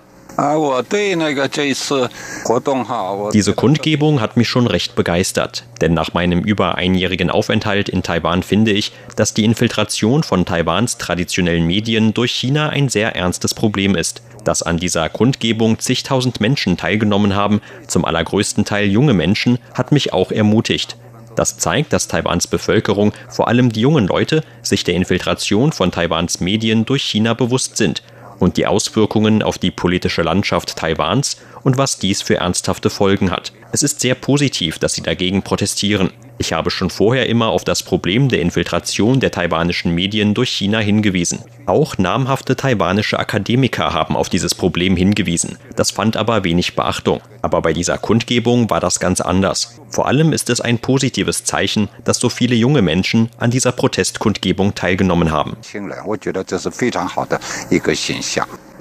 Diese 3.32 3.54
Kundgebung 3.54 4.20
hat 4.20 4.36
mich 4.36 4.48
schon 4.48 4.66
recht 4.66 4.96
begeistert, 4.96 5.64
denn 5.80 5.94
nach 5.94 6.12
meinem 6.12 6.40
über 6.40 6.74
einjährigen 6.74 7.30
Aufenthalt 7.30 7.88
in 7.88 8.02
Taiwan 8.02 8.42
finde 8.42 8.72
ich, 8.72 8.92
dass 9.14 9.34
die 9.34 9.44
Infiltration 9.44 10.24
von 10.24 10.44
Taiwans 10.44 10.98
traditionellen 10.98 11.64
Medien 11.66 12.14
durch 12.14 12.32
China 12.32 12.70
ein 12.70 12.88
sehr 12.88 13.14
ernstes 13.14 13.54
Problem 13.54 13.94
ist. 13.94 14.22
Dass 14.42 14.62
an 14.62 14.78
dieser 14.78 15.08
Kundgebung 15.08 15.78
zigtausend 15.78 16.40
Menschen 16.40 16.76
teilgenommen 16.76 17.36
haben, 17.36 17.60
zum 17.86 18.04
allergrößten 18.04 18.64
Teil 18.64 18.88
junge 18.88 19.14
Menschen, 19.14 19.58
hat 19.72 19.92
mich 19.92 20.12
auch 20.12 20.32
ermutigt. 20.32 20.96
Das 21.36 21.58
zeigt, 21.58 21.92
dass 21.92 22.08
Taiwans 22.08 22.46
Bevölkerung, 22.46 23.12
vor 23.28 23.48
allem 23.48 23.72
die 23.72 23.80
jungen 23.80 24.06
Leute, 24.06 24.42
sich 24.62 24.84
der 24.84 24.94
Infiltration 24.94 25.72
von 25.72 25.90
Taiwans 25.90 26.40
Medien 26.40 26.84
durch 26.84 27.02
China 27.02 27.34
bewusst 27.34 27.76
sind 27.76 28.02
und 28.38 28.56
die 28.56 28.66
Auswirkungen 28.66 29.42
auf 29.42 29.58
die 29.58 29.70
politische 29.70 30.22
Landschaft 30.22 30.76
Taiwans 30.76 31.36
und 31.62 31.78
was 31.78 31.98
dies 31.98 32.22
für 32.22 32.36
ernsthafte 32.36 32.90
Folgen 32.90 33.30
hat. 33.30 33.52
Es 33.72 33.82
ist 33.82 34.00
sehr 34.00 34.14
positiv, 34.14 34.78
dass 34.78 34.94
sie 34.94 35.02
dagegen 35.02 35.42
protestieren. 35.42 36.10
Ich 36.38 36.52
habe 36.52 36.70
schon 36.70 36.90
vorher 36.90 37.28
immer 37.28 37.48
auf 37.48 37.64
das 37.64 37.82
Problem 37.82 38.28
der 38.28 38.40
Infiltration 38.40 39.20
der 39.20 39.30
taiwanischen 39.30 39.94
Medien 39.94 40.34
durch 40.34 40.50
China 40.50 40.80
hingewiesen. 40.80 41.40
Auch 41.66 41.96
namhafte 41.96 42.56
taiwanische 42.56 43.18
Akademiker 43.18 43.92
haben 43.92 44.16
auf 44.16 44.28
dieses 44.28 44.54
Problem 44.54 44.96
hingewiesen. 44.96 45.58
Das 45.76 45.92
fand 45.92 46.16
aber 46.16 46.42
wenig 46.42 46.74
Beachtung. 46.74 47.20
Aber 47.40 47.62
bei 47.62 47.72
dieser 47.72 47.98
Kundgebung 47.98 48.68
war 48.68 48.80
das 48.80 48.98
ganz 48.98 49.20
anders. 49.20 49.80
Vor 49.88 50.06
allem 50.06 50.32
ist 50.32 50.50
es 50.50 50.60
ein 50.60 50.78
positives 50.78 51.44
Zeichen, 51.44 51.88
dass 52.04 52.18
so 52.18 52.28
viele 52.28 52.56
junge 52.56 52.82
Menschen 52.82 53.30
an 53.38 53.50
dieser 53.50 53.72
Protestkundgebung 53.72 54.74
teilgenommen 54.74 55.30
haben. 55.30 55.56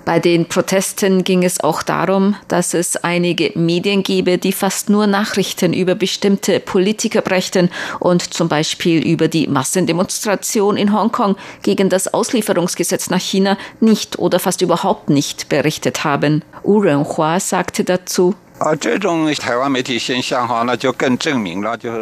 Bei 0.05 0.19
den 0.19 0.47
Protesten 0.47 1.23
ging 1.23 1.43
es 1.43 1.61
auch 1.61 1.81
darum, 1.81 2.35
dass 2.49 2.73
es 2.73 2.97
einige 2.97 3.51
Medien 3.55 4.03
gebe, 4.03 4.37
die 4.37 4.51
fast 4.51 4.89
nur 4.89 5.07
Nachrichten 5.07 5.71
über 5.73 5.95
bestimmte 5.95 6.59
Politiker 6.59 7.21
brächten 7.21 7.69
und 7.99 8.33
zum 8.33 8.49
Beispiel 8.49 9.01
über 9.01 9.29
die 9.29 9.47
Massendemonstration 9.47 10.75
in 10.75 10.93
Hongkong 10.93 11.37
gegen 11.61 11.87
das 11.89 12.13
Auslieferungsgesetz 12.13 13.09
nach 13.09 13.21
China 13.21 13.57
nicht 13.79 14.19
oder 14.19 14.39
fast 14.39 14.61
überhaupt 14.61 15.09
nicht 15.09 15.47
berichtet 15.47 16.03
haben. 16.03 16.43
Wu 16.63 16.79
Renhua 16.79 17.39
sagte 17.39 17.85
dazu, 17.85 18.35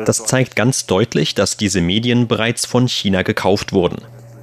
das 0.05 0.25
zeigt 0.25 0.55
ganz 0.55 0.85
deutlich, 0.85 1.35
dass 1.35 1.57
diese 1.57 1.81
Medien 1.81 2.27
bereits 2.27 2.65
von 2.65 2.87
China 2.87 3.21
gekauft 3.21 3.73
wurden. 3.73 4.01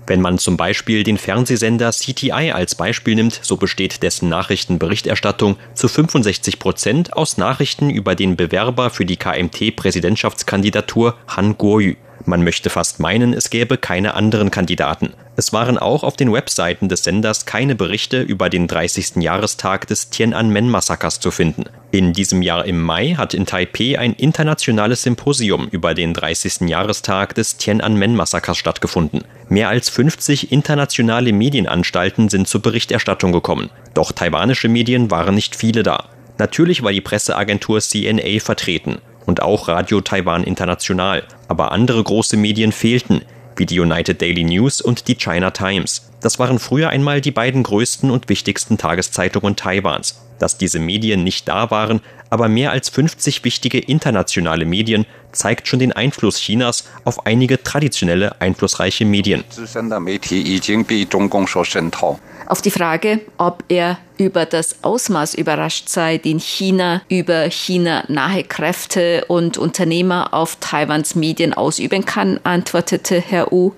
Wenn 0.09 0.21
man 0.23 0.38
zum 0.38 0.57
Beispiel 0.57 1.05
den 1.05 1.18
Fernsehsender 1.18 1.90
CTI 1.90 2.53
als 2.53 2.75
Beispiel 2.75 3.14
nimmt, 3.14 3.40
so 3.42 3.59
besteht 3.59 4.03
dessen 4.03 4.31
Nachrichtenberichterstattung 4.31 5.59
zu 5.75 5.87
65 5.87 6.59
Prozent 6.59 7.12
aus 7.12 7.37
Nachrichten 7.37 7.90
über 7.90 8.14
den 8.14 8.35
Bewerber 8.35 8.88
für 8.88 9.05
die 9.05 9.18
KMT-Präsidentschaftskandidatur 9.18 11.18
Han 11.29 11.59
Guoyu. 11.59 11.97
Man 12.24 12.44
möchte 12.44 12.70
fast 12.70 13.00
meinen, 13.00 13.33
es 13.33 13.50
gäbe 13.50 13.78
keine 13.78 14.14
anderen 14.14 14.50
Kandidaten. 14.50 15.12
Es 15.37 15.52
waren 15.52 15.78
auch 15.78 16.02
auf 16.02 16.16
den 16.16 16.33
Webseiten 16.33 16.88
des 16.88 17.04
Senders 17.04 17.46
keine 17.46 17.74
Berichte 17.74 18.20
über 18.20 18.50
den 18.50 18.66
30. 18.66 19.16
Jahrestag 19.16 19.87
des 19.87 20.11
Tiananmen-Massakers 20.11 21.20
zu 21.20 21.31
finden. 21.31 21.64
In 21.92 22.12
diesem 22.12 22.42
Jahr 22.42 22.64
im 22.64 22.83
Mai 22.83 23.14
hat 23.16 23.35
in 23.35 23.46
Taipeh 23.46 23.96
ein 23.96 24.14
internationales 24.14 25.02
Symposium 25.02 25.68
über 25.68 25.94
den 25.94 26.12
30. 26.12 26.68
Jahrestag 26.68 27.35
des 27.35 27.57
Tiananmen-Massakers 27.57 28.59
stattgefunden. 28.59 29.22
Mehr 29.48 29.68
als 29.68 29.88
50 29.90 30.50
internationale 30.50 31.33
Medienanstalten 31.33 32.28
sind 32.28 32.48
zur 32.48 32.61
Berichterstattung 32.61 33.33
gekommen. 33.33 33.70
Doch 33.94 34.12
taiwanische 34.12 34.68
Medien 34.68 35.11
waren 35.11 35.37
nicht 35.37 35.54
viele 35.54 35.85
da. 35.85 36.07
Natürlich 36.38 36.83
war 36.83 36.92
die 36.92 37.00
Presseagentur 37.00 37.81
CNA 37.81 38.40
vertreten 38.40 38.98
und 39.29 39.43
auch 39.43 39.69
Radio 39.69 40.01
Taiwan 40.01 40.43
International, 40.43 41.23
aber 41.49 41.71
andere 41.71 42.03
große 42.03 42.38
Medien 42.38 42.73
fehlten, 42.73 43.21
wie 43.57 43.67
die 43.67 43.79
United 43.79 44.23
Daily 44.23 44.43
News 44.43 44.81
und 44.81 45.07
die 45.07 45.17
China 45.17 45.51
Times. 45.51 46.08
Das 46.20 46.38
waren 46.38 46.59
früher 46.59 46.90
einmal 46.90 47.20
die 47.20 47.31
beiden 47.31 47.62
größten 47.62 48.11
und 48.11 48.28
wichtigsten 48.28 48.76
Tageszeitungen 48.76 49.54
Taiwans. 49.54 50.20
Dass 50.38 50.59
diese 50.59 50.78
Medien 50.78 51.24
nicht 51.24 51.48
da 51.48 51.70
waren, 51.70 52.00
aber 52.31 52.48
mehr 52.48 52.70
als 52.70 52.88
50 52.88 53.44
wichtige 53.44 53.78
internationale 53.78 54.64
Medien 54.64 55.07
zeigt 55.33 55.68
schon 55.68 55.78
den 55.78 55.92
Einfluss 55.92 56.38
Chinas 56.38 56.85
auf 57.04 57.26
einige 57.26 57.62
traditionelle 57.62 58.40
einflussreiche 58.40 59.04
Medien. 59.04 59.44
Auf 62.46 62.62
die 62.62 62.70
Frage, 62.70 63.20
ob 63.37 63.62
er 63.68 63.98
über 64.16 64.46
das 64.46 64.83
Ausmaß 64.83 65.35
überrascht 65.35 65.88
sei, 65.88 66.18
den 66.18 66.40
China 66.40 67.02
über 67.09 67.50
China 67.50 68.04
nahe 68.09 68.42
Kräfte 68.42 69.24
und 69.28 69.59
Unternehmer 69.59 70.35
auf 70.35 70.57
Taiwans 70.61 71.14
Medien 71.14 71.52
ausüben 71.52 72.04
kann, 72.04 72.40
antwortete 72.44 73.20
Herr 73.20 73.50
Wu. 73.50 73.72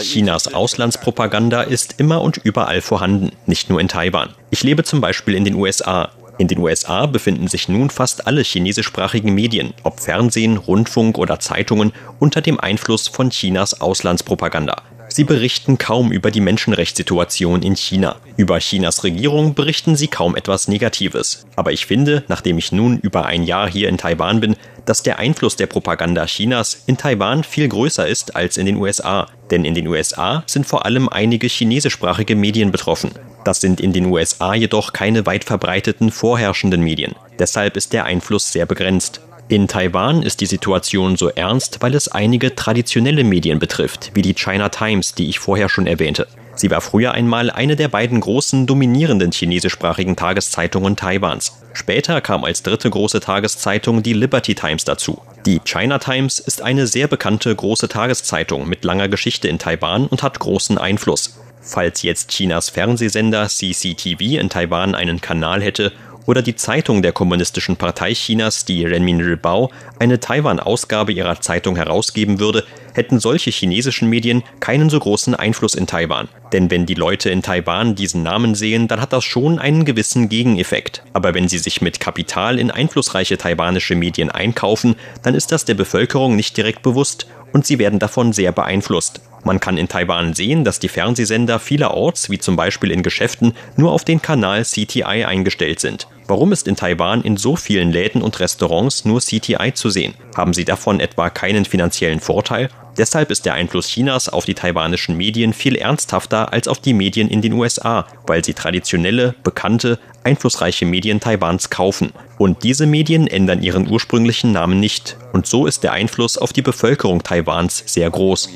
Chinas 0.00 0.52
Auslandspropaganda 0.52 1.62
ist 1.62 1.94
immer 1.98 2.20
und 2.20 2.36
überall 2.36 2.82
vorhanden, 2.82 3.32
nicht 3.46 3.70
nur 3.70 3.80
in 3.80 3.88
Taiwan. 3.88 4.34
Ich 4.50 4.62
lebe 4.62 4.84
zum 4.84 5.00
Beispiel 5.00 5.34
in 5.34 5.44
den 5.44 5.54
USA. 5.54 6.10
In 6.36 6.48
den 6.48 6.58
USA 6.58 7.06
befinden 7.06 7.48
sich 7.48 7.68
nun 7.68 7.88
fast 7.88 8.26
alle 8.26 8.42
chinesischsprachigen 8.42 9.34
Medien, 9.34 9.72
ob 9.82 10.00
Fernsehen, 10.00 10.58
Rundfunk 10.58 11.18
oder 11.18 11.38
Zeitungen, 11.38 11.92
unter 12.18 12.42
dem 12.42 12.60
Einfluss 12.60 13.08
von 13.08 13.30
Chinas 13.30 13.80
Auslandspropaganda. 13.80 14.82
Sie 15.12 15.24
berichten 15.24 15.76
kaum 15.76 16.12
über 16.12 16.30
die 16.30 16.40
Menschenrechtssituation 16.40 17.62
in 17.62 17.74
China. 17.74 18.16
Über 18.36 18.60
Chinas 18.60 19.02
Regierung 19.02 19.54
berichten 19.54 19.96
sie 19.96 20.06
kaum 20.06 20.36
etwas 20.36 20.68
Negatives. 20.68 21.46
Aber 21.56 21.72
ich 21.72 21.86
finde, 21.86 22.22
nachdem 22.28 22.58
ich 22.58 22.70
nun 22.70 22.98
über 22.98 23.26
ein 23.26 23.42
Jahr 23.42 23.68
hier 23.68 23.88
in 23.88 23.98
Taiwan 23.98 24.40
bin, 24.40 24.54
dass 24.86 25.02
der 25.02 25.18
Einfluss 25.18 25.56
der 25.56 25.66
Propaganda 25.66 26.26
Chinas 26.26 26.84
in 26.86 26.96
Taiwan 26.96 27.42
viel 27.42 27.68
größer 27.68 28.06
ist 28.06 28.36
als 28.36 28.56
in 28.56 28.66
den 28.66 28.76
USA. 28.76 29.26
Denn 29.50 29.64
in 29.64 29.74
den 29.74 29.88
USA 29.88 30.44
sind 30.46 30.64
vor 30.64 30.86
allem 30.86 31.08
einige 31.08 31.48
chinesischsprachige 31.48 32.36
Medien 32.36 32.70
betroffen. 32.70 33.10
Das 33.44 33.60
sind 33.60 33.80
in 33.80 33.92
den 33.92 34.06
USA 34.06 34.54
jedoch 34.54 34.92
keine 34.92 35.26
weit 35.26 35.44
verbreiteten 35.44 36.12
vorherrschenden 36.12 36.82
Medien. 36.82 37.16
Deshalb 37.38 37.76
ist 37.76 37.92
der 37.92 38.04
Einfluss 38.04 38.52
sehr 38.52 38.66
begrenzt. 38.66 39.20
In 39.50 39.66
Taiwan 39.66 40.22
ist 40.22 40.40
die 40.40 40.46
Situation 40.46 41.16
so 41.16 41.28
ernst, 41.28 41.78
weil 41.80 41.96
es 41.96 42.06
einige 42.06 42.54
traditionelle 42.54 43.24
Medien 43.24 43.58
betrifft, 43.58 44.12
wie 44.14 44.22
die 44.22 44.34
China 44.34 44.68
Times, 44.68 45.12
die 45.16 45.28
ich 45.28 45.40
vorher 45.40 45.68
schon 45.68 45.88
erwähnte. 45.88 46.28
Sie 46.54 46.70
war 46.70 46.80
früher 46.80 47.14
einmal 47.14 47.50
eine 47.50 47.74
der 47.74 47.88
beiden 47.88 48.20
großen 48.20 48.68
dominierenden 48.68 49.32
chinesischsprachigen 49.32 50.14
Tageszeitungen 50.14 50.94
Taiwans. 50.94 51.60
Später 51.72 52.20
kam 52.20 52.44
als 52.44 52.62
dritte 52.62 52.90
große 52.90 53.18
Tageszeitung 53.18 54.04
die 54.04 54.12
Liberty 54.12 54.54
Times 54.54 54.84
dazu. 54.84 55.20
Die 55.44 55.58
China 55.58 55.98
Times 55.98 56.38
ist 56.38 56.62
eine 56.62 56.86
sehr 56.86 57.08
bekannte 57.08 57.52
große 57.52 57.88
Tageszeitung 57.88 58.68
mit 58.68 58.84
langer 58.84 59.08
Geschichte 59.08 59.48
in 59.48 59.58
Taiwan 59.58 60.06
und 60.06 60.22
hat 60.22 60.38
großen 60.38 60.78
Einfluss. 60.78 61.40
Falls 61.60 62.02
jetzt 62.02 62.30
Chinas 62.30 62.70
Fernsehsender 62.70 63.48
CCTV 63.48 64.38
in 64.38 64.48
Taiwan 64.48 64.94
einen 64.94 65.20
Kanal 65.20 65.60
hätte 65.60 65.92
oder 66.26 66.42
die 66.42 66.56
Zeitung 66.56 67.02
der 67.02 67.12
Kommunistischen 67.12 67.76
Partei 67.76 68.14
Chinas, 68.14 68.64
die 68.64 68.84
Renmin 68.84 69.20
Ribao, 69.20 69.70
eine 69.98 70.20
Taiwan-Ausgabe 70.20 71.12
ihrer 71.12 71.40
Zeitung 71.40 71.76
herausgeben 71.76 72.38
würde, 72.40 72.64
hätten 72.94 73.20
solche 73.20 73.50
chinesischen 73.50 74.08
Medien 74.08 74.42
keinen 74.60 74.90
so 74.90 74.98
großen 74.98 75.34
Einfluss 75.34 75.74
in 75.74 75.86
Taiwan. 75.86 76.28
Denn 76.52 76.70
wenn 76.70 76.86
die 76.86 76.94
Leute 76.94 77.30
in 77.30 77.42
Taiwan 77.42 77.94
diesen 77.94 78.22
Namen 78.22 78.54
sehen, 78.54 78.88
dann 78.88 79.00
hat 79.00 79.12
das 79.12 79.24
schon 79.24 79.58
einen 79.58 79.84
gewissen 79.84 80.28
Gegeneffekt. 80.28 81.02
Aber 81.12 81.34
wenn 81.34 81.48
sie 81.48 81.58
sich 81.58 81.80
mit 81.80 82.00
Kapital 82.00 82.58
in 82.58 82.70
einflussreiche 82.70 83.38
taiwanische 83.38 83.94
Medien 83.94 84.30
einkaufen, 84.30 84.96
dann 85.22 85.34
ist 85.34 85.52
das 85.52 85.64
der 85.64 85.74
Bevölkerung 85.74 86.36
nicht 86.36 86.56
direkt 86.56 86.82
bewusst 86.82 87.26
und 87.52 87.66
sie 87.66 87.78
werden 87.78 87.98
davon 87.98 88.32
sehr 88.32 88.52
beeinflusst. 88.52 89.20
Man 89.44 89.60
kann 89.60 89.78
in 89.78 89.88
Taiwan 89.88 90.34
sehen, 90.34 90.64
dass 90.64 90.80
die 90.80 90.88
Fernsehsender 90.88 91.58
vielerorts, 91.58 92.30
wie 92.30 92.38
zum 92.38 92.56
Beispiel 92.56 92.90
in 92.90 93.02
Geschäften, 93.02 93.54
nur 93.76 93.92
auf 93.92 94.04
den 94.04 94.20
Kanal 94.20 94.64
CTI 94.64 95.24
eingestellt 95.24 95.80
sind. 95.80 96.06
Warum 96.30 96.52
ist 96.52 96.68
in 96.68 96.76
Taiwan 96.76 97.22
in 97.22 97.36
so 97.36 97.56
vielen 97.56 97.90
Läden 97.90 98.22
und 98.22 98.38
Restaurants 98.38 99.04
nur 99.04 99.18
CTI 99.18 99.74
zu 99.74 99.90
sehen? 99.90 100.14
Haben 100.36 100.54
sie 100.54 100.64
davon 100.64 101.00
etwa 101.00 101.28
keinen 101.28 101.64
finanziellen 101.64 102.20
Vorteil? 102.20 102.68
Deshalb 102.96 103.32
ist 103.32 103.46
der 103.46 103.54
Einfluss 103.54 103.88
Chinas 103.88 104.28
auf 104.28 104.44
die 104.44 104.54
taiwanischen 104.54 105.16
Medien 105.16 105.52
viel 105.52 105.74
ernsthafter 105.74 106.52
als 106.52 106.68
auf 106.68 106.78
die 106.78 106.94
Medien 106.94 107.26
in 107.26 107.42
den 107.42 107.54
USA, 107.54 108.06
weil 108.28 108.44
sie 108.44 108.54
traditionelle, 108.54 109.34
bekannte, 109.42 109.98
einflussreiche 110.22 110.86
Medien 110.86 111.18
Taiwans 111.18 111.68
kaufen. 111.68 112.12
Und 112.38 112.62
diese 112.62 112.86
Medien 112.86 113.26
ändern 113.26 113.60
ihren 113.60 113.90
ursprünglichen 113.90 114.52
Namen 114.52 114.78
nicht. 114.78 115.16
Und 115.32 115.48
so 115.48 115.66
ist 115.66 115.82
der 115.82 115.90
Einfluss 115.90 116.38
auf 116.38 116.52
die 116.52 116.62
Bevölkerung 116.62 117.24
Taiwans 117.24 117.82
sehr 117.86 118.08
groß. 118.08 118.50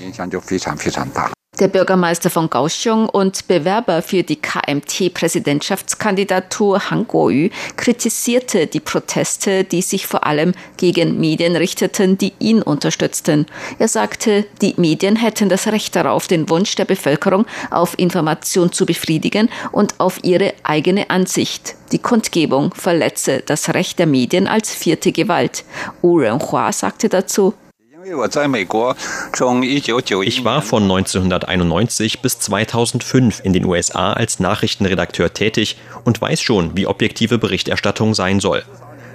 Der 1.60 1.68
Bürgermeister 1.68 2.30
von 2.30 2.50
Kaohsiung 2.50 3.08
und 3.08 3.46
Bewerber 3.46 4.02
für 4.02 4.24
die 4.24 4.42
KMT-Präsidentschaftskandidatur 4.42 6.90
Han 6.90 7.06
Kuo-yu 7.06 7.50
kritisierte 7.76 8.66
die 8.66 8.80
Proteste, 8.80 9.62
die 9.62 9.80
sich 9.80 10.08
vor 10.08 10.26
allem 10.26 10.52
gegen 10.76 11.20
Medien 11.20 11.54
richteten, 11.54 12.18
die 12.18 12.32
ihn 12.40 12.60
unterstützten. 12.60 13.46
Er 13.78 13.86
sagte, 13.86 14.44
die 14.62 14.74
Medien 14.78 15.14
hätten 15.14 15.48
das 15.48 15.68
Recht 15.68 15.94
darauf, 15.94 16.26
den 16.26 16.50
Wunsch 16.50 16.74
der 16.74 16.86
Bevölkerung 16.86 17.46
auf 17.70 17.96
Information 18.00 18.72
zu 18.72 18.84
befriedigen 18.84 19.48
und 19.70 20.00
auf 20.00 20.24
ihre 20.24 20.54
eigene 20.64 21.08
Ansicht. 21.10 21.76
Die 21.92 22.00
Kundgebung 22.00 22.74
verletze 22.74 23.44
das 23.46 23.68
Recht 23.68 24.00
der 24.00 24.06
Medien 24.06 24.48
als 24.48 24.74
vierte 24.74 25.12
Gewalt. 25.12 25.62
Wu 26.02 26.18
Renhua 26.18 26.72
sagte 26.72 27.08
dazu, 27.08 27.54
ich 30.22 30.44
war 30.44 30.60
von 30.60 30.82
1991 30.82 32.20
bis 32.20 32.38
2005 32.38 33.40
in 33.42 33.54
den 33.54 33.64
USA 33.64 34.12
als 34.12 34.40
Nachrichtenredakteur 34.40 35.32
tätig 35.32 35.78
und 36.04 36.20
weiß 36.20 36.42
schon, 36.42 36.76
wie 36.76 36.86
objektive 36.86 37.38
Berichterstattung 37.38 38.14
sein 38.14 38.40
soll. 38.40 38.62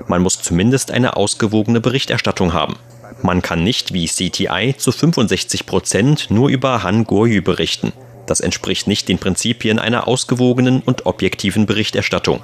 Man 0.08 0.24
muss 0.24 0.42
zumindest 0.42 0.90
eine 0.90 1.18
ausgewogene 1.18 1.82
Berichterstattung 1.82 2.54
haben. 2.54 2.78
Man 3.22 3.44
kann 3.44 3.64
nicht 3.64 3.94
wie 3.94 4.08
CTI 4.08 4.74
zu 4.76 4.92
65 4.92 5.68
Prozent 5.68 6.32
nur 6.32 6.50
über 6.50 6.82
Han 6.82 7.04
Guoyu 7.04 7.44
berichten. 7.44 7.94
Das 8.26 8.40
entspricht 8.40 8.88
nicht 8.88 9.08
den 9.08 9.20
Prinzipien 9.20 9.78
einer 9.78 10.08
ausgewogenen 10.08 10.82
und 10.82 11.06
objektiven 11.06 11.68
Berichterstattung. 11.68 12.42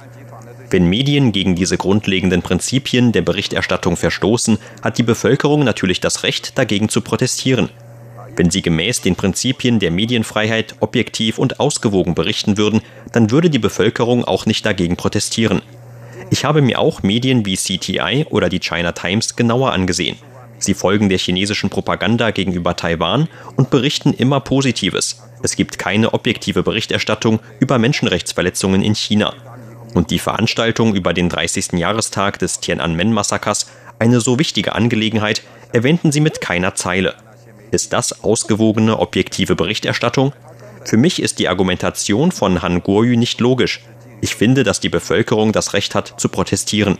Wenn 0.68 0.88
Medien 0.88 1.30
gegen 1.30 1.54
diese 1.54 1.76
grundlegenden 1.76 2.42
Prinzipien 2.42 3.12
der 3.12 3.22
Berichterstattung 3.22 3.96
verstoßen, 3.96 4.58
hat 4.82 4.98
die 4.98 5.04
Bevölkerung 5.04 5.62
natürlich 5.62 6.00
das 6.00 6.24
Recht, 6.24 6.58
dagegen 6.58 6.88
zu 6.88 7.02
protestieren. 7.02 7.68
Wenn 8.34 8.50
sie 8.50 8.62
gemäß 8.62 9.00
den 9.00 9.14
Prinzipien 9.14 9.78
der 9.78 9.92
Medienfreiheit 9.92 10.76
objektiv 10.80 11.38
und 11.38 11.60
ausgewogen 11.60 12.14
berichten 12.14 12.58
würden, 12.58 12.82
dann 13.12 13.30
würde 13.30 13.48
die 13.48 13.60
Bevölkerung 13.60 14.24
auch 14.24 14.44
nicht 14.44 14.66
dagegen 14.66 14.96
protestieren. 14.96 15.62
Ich 16.30 16.44
habe 16.44 16.60
mir 16.60 16.80
auch 16.80 17.02
Medien 17.02 17.46
wie 17.46 17.56
CTI 17.56 18.26
oder 18.28 18.48
die 18.48 18.58
China 18.58 18.92
Times 18.92 19.36
genauer 19.36 19.72
angesehen. 19.72 20.16
Sie 20.58 20.74
folgen 20.74 21.08
der 21.08 21.18
chinesischen 21.18 21.70
Propaganda 21.70 22.32
gegenüber 22.32 22.74
Taiwan 22.74 23.28
und 23.56 23.70
berichten 23.70 24.12
immer 24.12 24.40
Positives. 24.40 25.22
Es 25.42 25.54
gibt 25.54 25.78
keine 25.78 26.12
objektive 26.12 26.62
Berichterstattung 26.62 27.38
über 27.60 27.78
Menschenrechtsverletzungen 27.78 28.82
in 28.82 28.94
China 28.94 29.34
und 29.96 30.10
die 30.10 30.18
Veranstaltung 30.18 30.94
über 30.94 31.14
den 31.14 31.28
30. 31.28 31.72
Jahrestag 31.72 32.38
des 32.38 32.60
Tiananmen-Massakers 32.60 33.66
eine 33.98 34.20
so 34.20 34.38
wichtige 34.38 34.74
Angelegenheit, 34.74 35.42
erwähnten 35.72 36.12
sie 36.12 36.20
mit 36.20 36.40
keiner 36.40 36.74
Zeile. 36.74 37.14
Ist 37.70 37.92
das 37.92 38.22
ausgewogene, 38.22 38.98
objektive 38.98 39.56
Berichterstattung? 39.56 40.34
Für 40.84 40.98
mich 40.98 41.20
ist 41.20 41.38
die 41.38 41.48
Argumentation 41.48 42.30
von 42.30 42.62
Han 42.62 42.82
Guoyu 42.82 43.16
nicht 43.16 43.40
logisch. 43.40 43.80
Ich 44.20 44.36
finde, 44.36 44.64
dass 44.64 44.80
die 44.80 44.88
Bevölkerung 44.88 45.52
das 45.52 45.72
Recht 45.72 45.94
hat, 45.94 46.20
zu 46.20 46.28
protestieren. 46.28 46.98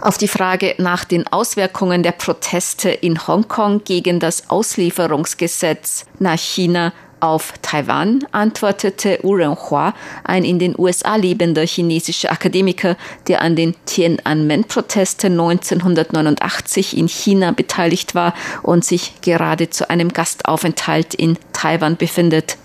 Auf 0.00 0.18
die 0.18 0.28
Frage 0.28 0.74
nach 0.78 1.04
den 1.04 1.26
Auswirkungen 1.26 2.02
der 2.02 2.12
Proteste 2.12 2.90
in 2.90 3.26
Hongkong 3.26 3.84
gegen 3.84 4.20
das 4.20 4.50
Auslieferungsgesetz 4.50 6.06
nach 6.18 6.38
China 6.38 6.92
auf 7.20 7.54
Taiwan 7.62 8.24
antwortete 8.32 9.18
Wu 9.22 9.34
Renhua, 9.34 9.94
ein 10.24 10.44
in 10.44 10.58
den 10.58 10.74
USA 10.78 11.16
lebender 11.16 11.66
chinesischer 11.66 12.32
Akademiker, 12.32 12.96
der 13.26 13.42
an 13.42 13.56
den 13.56 13.74
Tiananmen-Protesten 13.86 15.32
1989 15.32 16.96
in 16.96 17.08
China 17.08 17.52
beteiligt 17.52 18.14
war 18.14 18.34
und 18.62 18.84
sich 18.84 19.20
gerade 19.20 19.70
zu 19.70 19.90
einem 19.90 20.12
Gastaufenthalt 20.12 21.14
in 21.14 21.38
Taiwan 21.52 21.96
befindet. 21.96 22.56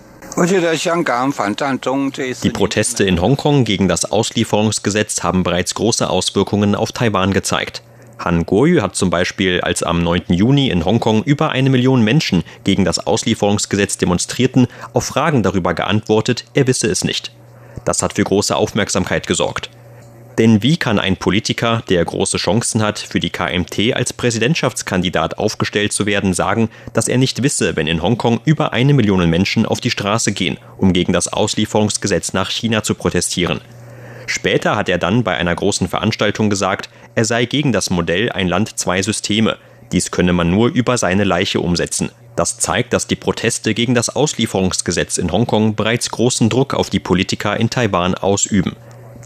Die 2.43 2.49
Proteste 2.49 3.03
in 3.03 3.21
Hongkong 3.21 3.65
gegen 3.65 3.87
das 3.87 4.11
Auslieferungsgesetz 4.11 5.21
haben 5.21 5.43
bereits 5.43 5.75
große 5.75 6.09
Auswirkungen 6.09 6.73
auf 6.73 6.91
Taiwan 6.91 7.33
gezeigt. 7.33 7.83
Han 8.23 8.45
Kuo-yu 8.45 8.81
hat 8.81 8.95
zum 8.95 9.09
Beispiel, 9.09 9.59
als 9.61 9.83
am 9.83 10.01
9. 10.01 10.23
Juni 10.29 10.69
in 10.69 10.85
Hongkong 10.85 11.23
über 11.23 11.49
eine 11.49 11.69
Million 11.69 12.03
Menschen 12.03 12.43
gegen 12.63 12.85
das 12.85 13.05
Auslieferungsgesetz 13.05 13.97
demonstrierten, 13.97 14.67
auf 14.93 15.05
Fragen 15.05 15.43
darüber 15.43 15.73
geantwortet, 15.73 16.45
er 16.53 16.65
wisse 16.67 16.87
es 16.89 17.03
nicht. 17.03 17.33
Das 17.83 18.01
hat 18.01 18.13
für 18.13 18.23
große 18.23 18.55
Aufmerksamkeit 18.55 19.27
gesorgt. 19.27 19.69
Denn 20.37 20.63
wie 20.63 20.77
kann 20.77 20.99
ein 20.99 21.17
Politiker, 21.17 21.83
der 21.89 22.03
große 22.03 22.37
Chancen 22.37 22.81
hat, 22.81 22.97
für 22.97 23.19
die 23.19 23.29
KMT 23.29 23.93
als 23.93 24.13
Präsidentschaftskandidat 24.13 25.37
aufgestellt 25.37 25.91
zu 25.91 26.05
werden, 26.05 26.33
sagen, 26.33 26.69
dass 26.93 27.07
er 27.07 27.17
nicht 27.17 27.43
wisse, 27.43 27.75
wenn 27.75 27.87
in 27.87 28.01
Hongkong 28.01 28.39
über 28.45 28.73
eine 28.73 28.93
Million 28.93 29.29
Menschen 29.29 29.65
auf 29.65 29.79
die 29.79 29.91
Straße 29.91 30.31
gehen, 30.31 30.57
um 30.77 30.93
gegen 30.93 31.13
das 31.13 31.27
Auslieferungsgesetz 31.27 32.33
nach 32.33 32.49
China 32.49 32.83
zu 32.83 32.95
protestieren? 32.95 33.61
Später 34.25 34.75
hat 34.75 34.89
er 34.89 34.97
dann 34.97 35.23
bei 35.23 35.35
einer 35.35 35.53
großen 35.53 35.87
Veranstaltung 35.87 36.49
gesagt, 36.49 36.89
er 37.15 37.25
sei 37.25 37.45
gegen 37.45 37.71
das 37.71 37.89
Modell 37.89 38.31
ein 38.31 38.47
Land 38.47 38.77
zwei 38.79 39.01
Systeme. 39.01 39.57
Dies 39.91 40.11
könne 40.11 40.33
man 40.33 40.49
nur 40.49 40.69
über 40.69 40.97
seine 40.97 41.23
Leiche 41.23 41.59
umsetzen. 41.59 42.11
Das 42.35 42.57
zeigt, 42.57 42.93
dass 42.93 43.05
die 43.05 43.15
Proteste 43.15 43.73
gegen 43.73 43.93
das 43.93 44.15
Auslieferungsgesetz 44.15 45.17
in 45.17 45.31
Hongkong 45.31 45.75
bereits 45.75 46.09
großen 46.09 46.49
Druck 46.49 46.73
auf 46.73 46.89
die 46.89 46.99
Politiker 46.99 47.57
in 47.59 47.69
Taiwan 47.69 48.15
ausüben. 48.15 48.75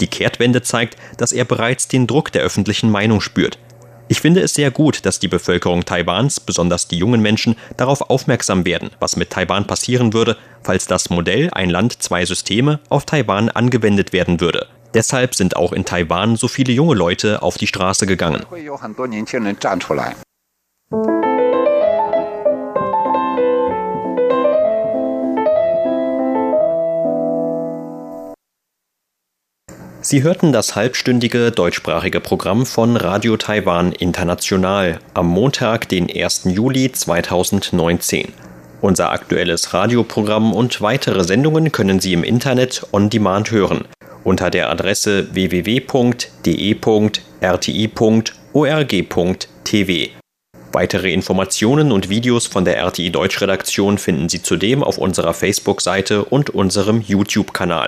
Die 0.01 0.07
Kehrtwende 0.07 0.61
zeigt, 0.61 0.97
dass 1.17 1.31
er 1.31 1.45
bereits 1.45 1.87
den 1.87 2.05
Druck 2.05 2.31
der 2.31 2.43
öffentlichen 2.43 2.91
Meinung 2.91 3.21
spürt. 3.21 3.57
Ich 4.09 4.21
finde 4.21 4.41
es 4.41 4.53
sehr 4.53 4.71
gut, 4.71 5.05
dass 5.05 5.19
die 5.19 5.27
Bevölkerung 5.27 5.83
Taiwans, 5.83 6.39
besonders 6.39 6.87
die 6.87 6.97
jungen 6.97 7.21
Menschen, 7.21 7.55
darauf 7.75 8.09
aufmerksam 8.09 8.65
werden, 8.65 8.89
was 8.99 9.17
mit 9.17 9.31
Taiwan 9.31 9.67
passieren 9.67 10.13
würde, 10.13 10.37
falls 10.63 10.87
das 10.87 11.09
Modell 11.09 11.49
ein 11.51 11.69
Land 11.69 12.01
zwei 12.01 12.25
Systeme 12.25 12.79
auf 12.89 13.05
Taiwan 13.05 13.49
angewendet 13.49 14.13
werden 14.13 14.39
würde. 14.39 14.67
Deshalb 14.97 15.35
sind 15.35 15.55
auch 15.55 15.73
in 15.73 15.85
Taiwan 15.85 16.37
so 16.37 16.47
viele 16.47 16.73
junge 16.73 16.95
Leute 16.95 17.43
auf 17.43 17.59
die 17.59 17.67
Straße 17.67 18.07
gegangen. 18.07 18.43
Sie 30.01 30.23
hörten 30.23 30.51
das 30.51 30.75
halbstündige 30.75 31.51
deutschsprachige 31.51 32.19
Programm 32.19 32.65
von 32.65 32.97
Radio 32.97 33.37
Taiwan 33.37 33.91
International 33.91 34.97
am 35.13 35.27
Montag, 35.27 35.89
den 35.89 36.09
1. 36.09 36.45
Juli 36.45 36.91
2019. 36.91 38.33
Unser 38.81 39.11
aktuelles 39.11 39.75
Radioprogramm 39.75 40.53
und 40.53 40.81
weitere 40.81 41.23
Sendungen 41.23 41.71
können 41.71 41.99
Sie 41.99 42.13
im 42.13 42.23
Internet 42.23 42.87
on 42.91 43.11
demand 43.11 43.51
hören 43.51 43.85
unter 44.27 44.49
der 44.49 44.69
Adresse 44.69 45.33
www.de.rti.org.tv. 45.33 47.27
rti.org.tv. 48.53 50.09
Weitere 50.73 51.13
Informationen 51.13 51.91
und 51.91 52.09
Videos 52.09 52.45
von 52.45 52.65
der 52.65 52.77
RTI 52.77 53.09
Deutsch 53.09 53.41
Redaktion 53.41 53.97
finden 53.97 54.27
Sie 54.27 54.41
zudem 54.41 54.83
auf 54.83 54.97
unserer 54.97 55.33
Facebook-Seite 55.33 56.25
und 56.25 56.49
unserem 56.49 57.01
YouTube-Kanal. 57.01 57.85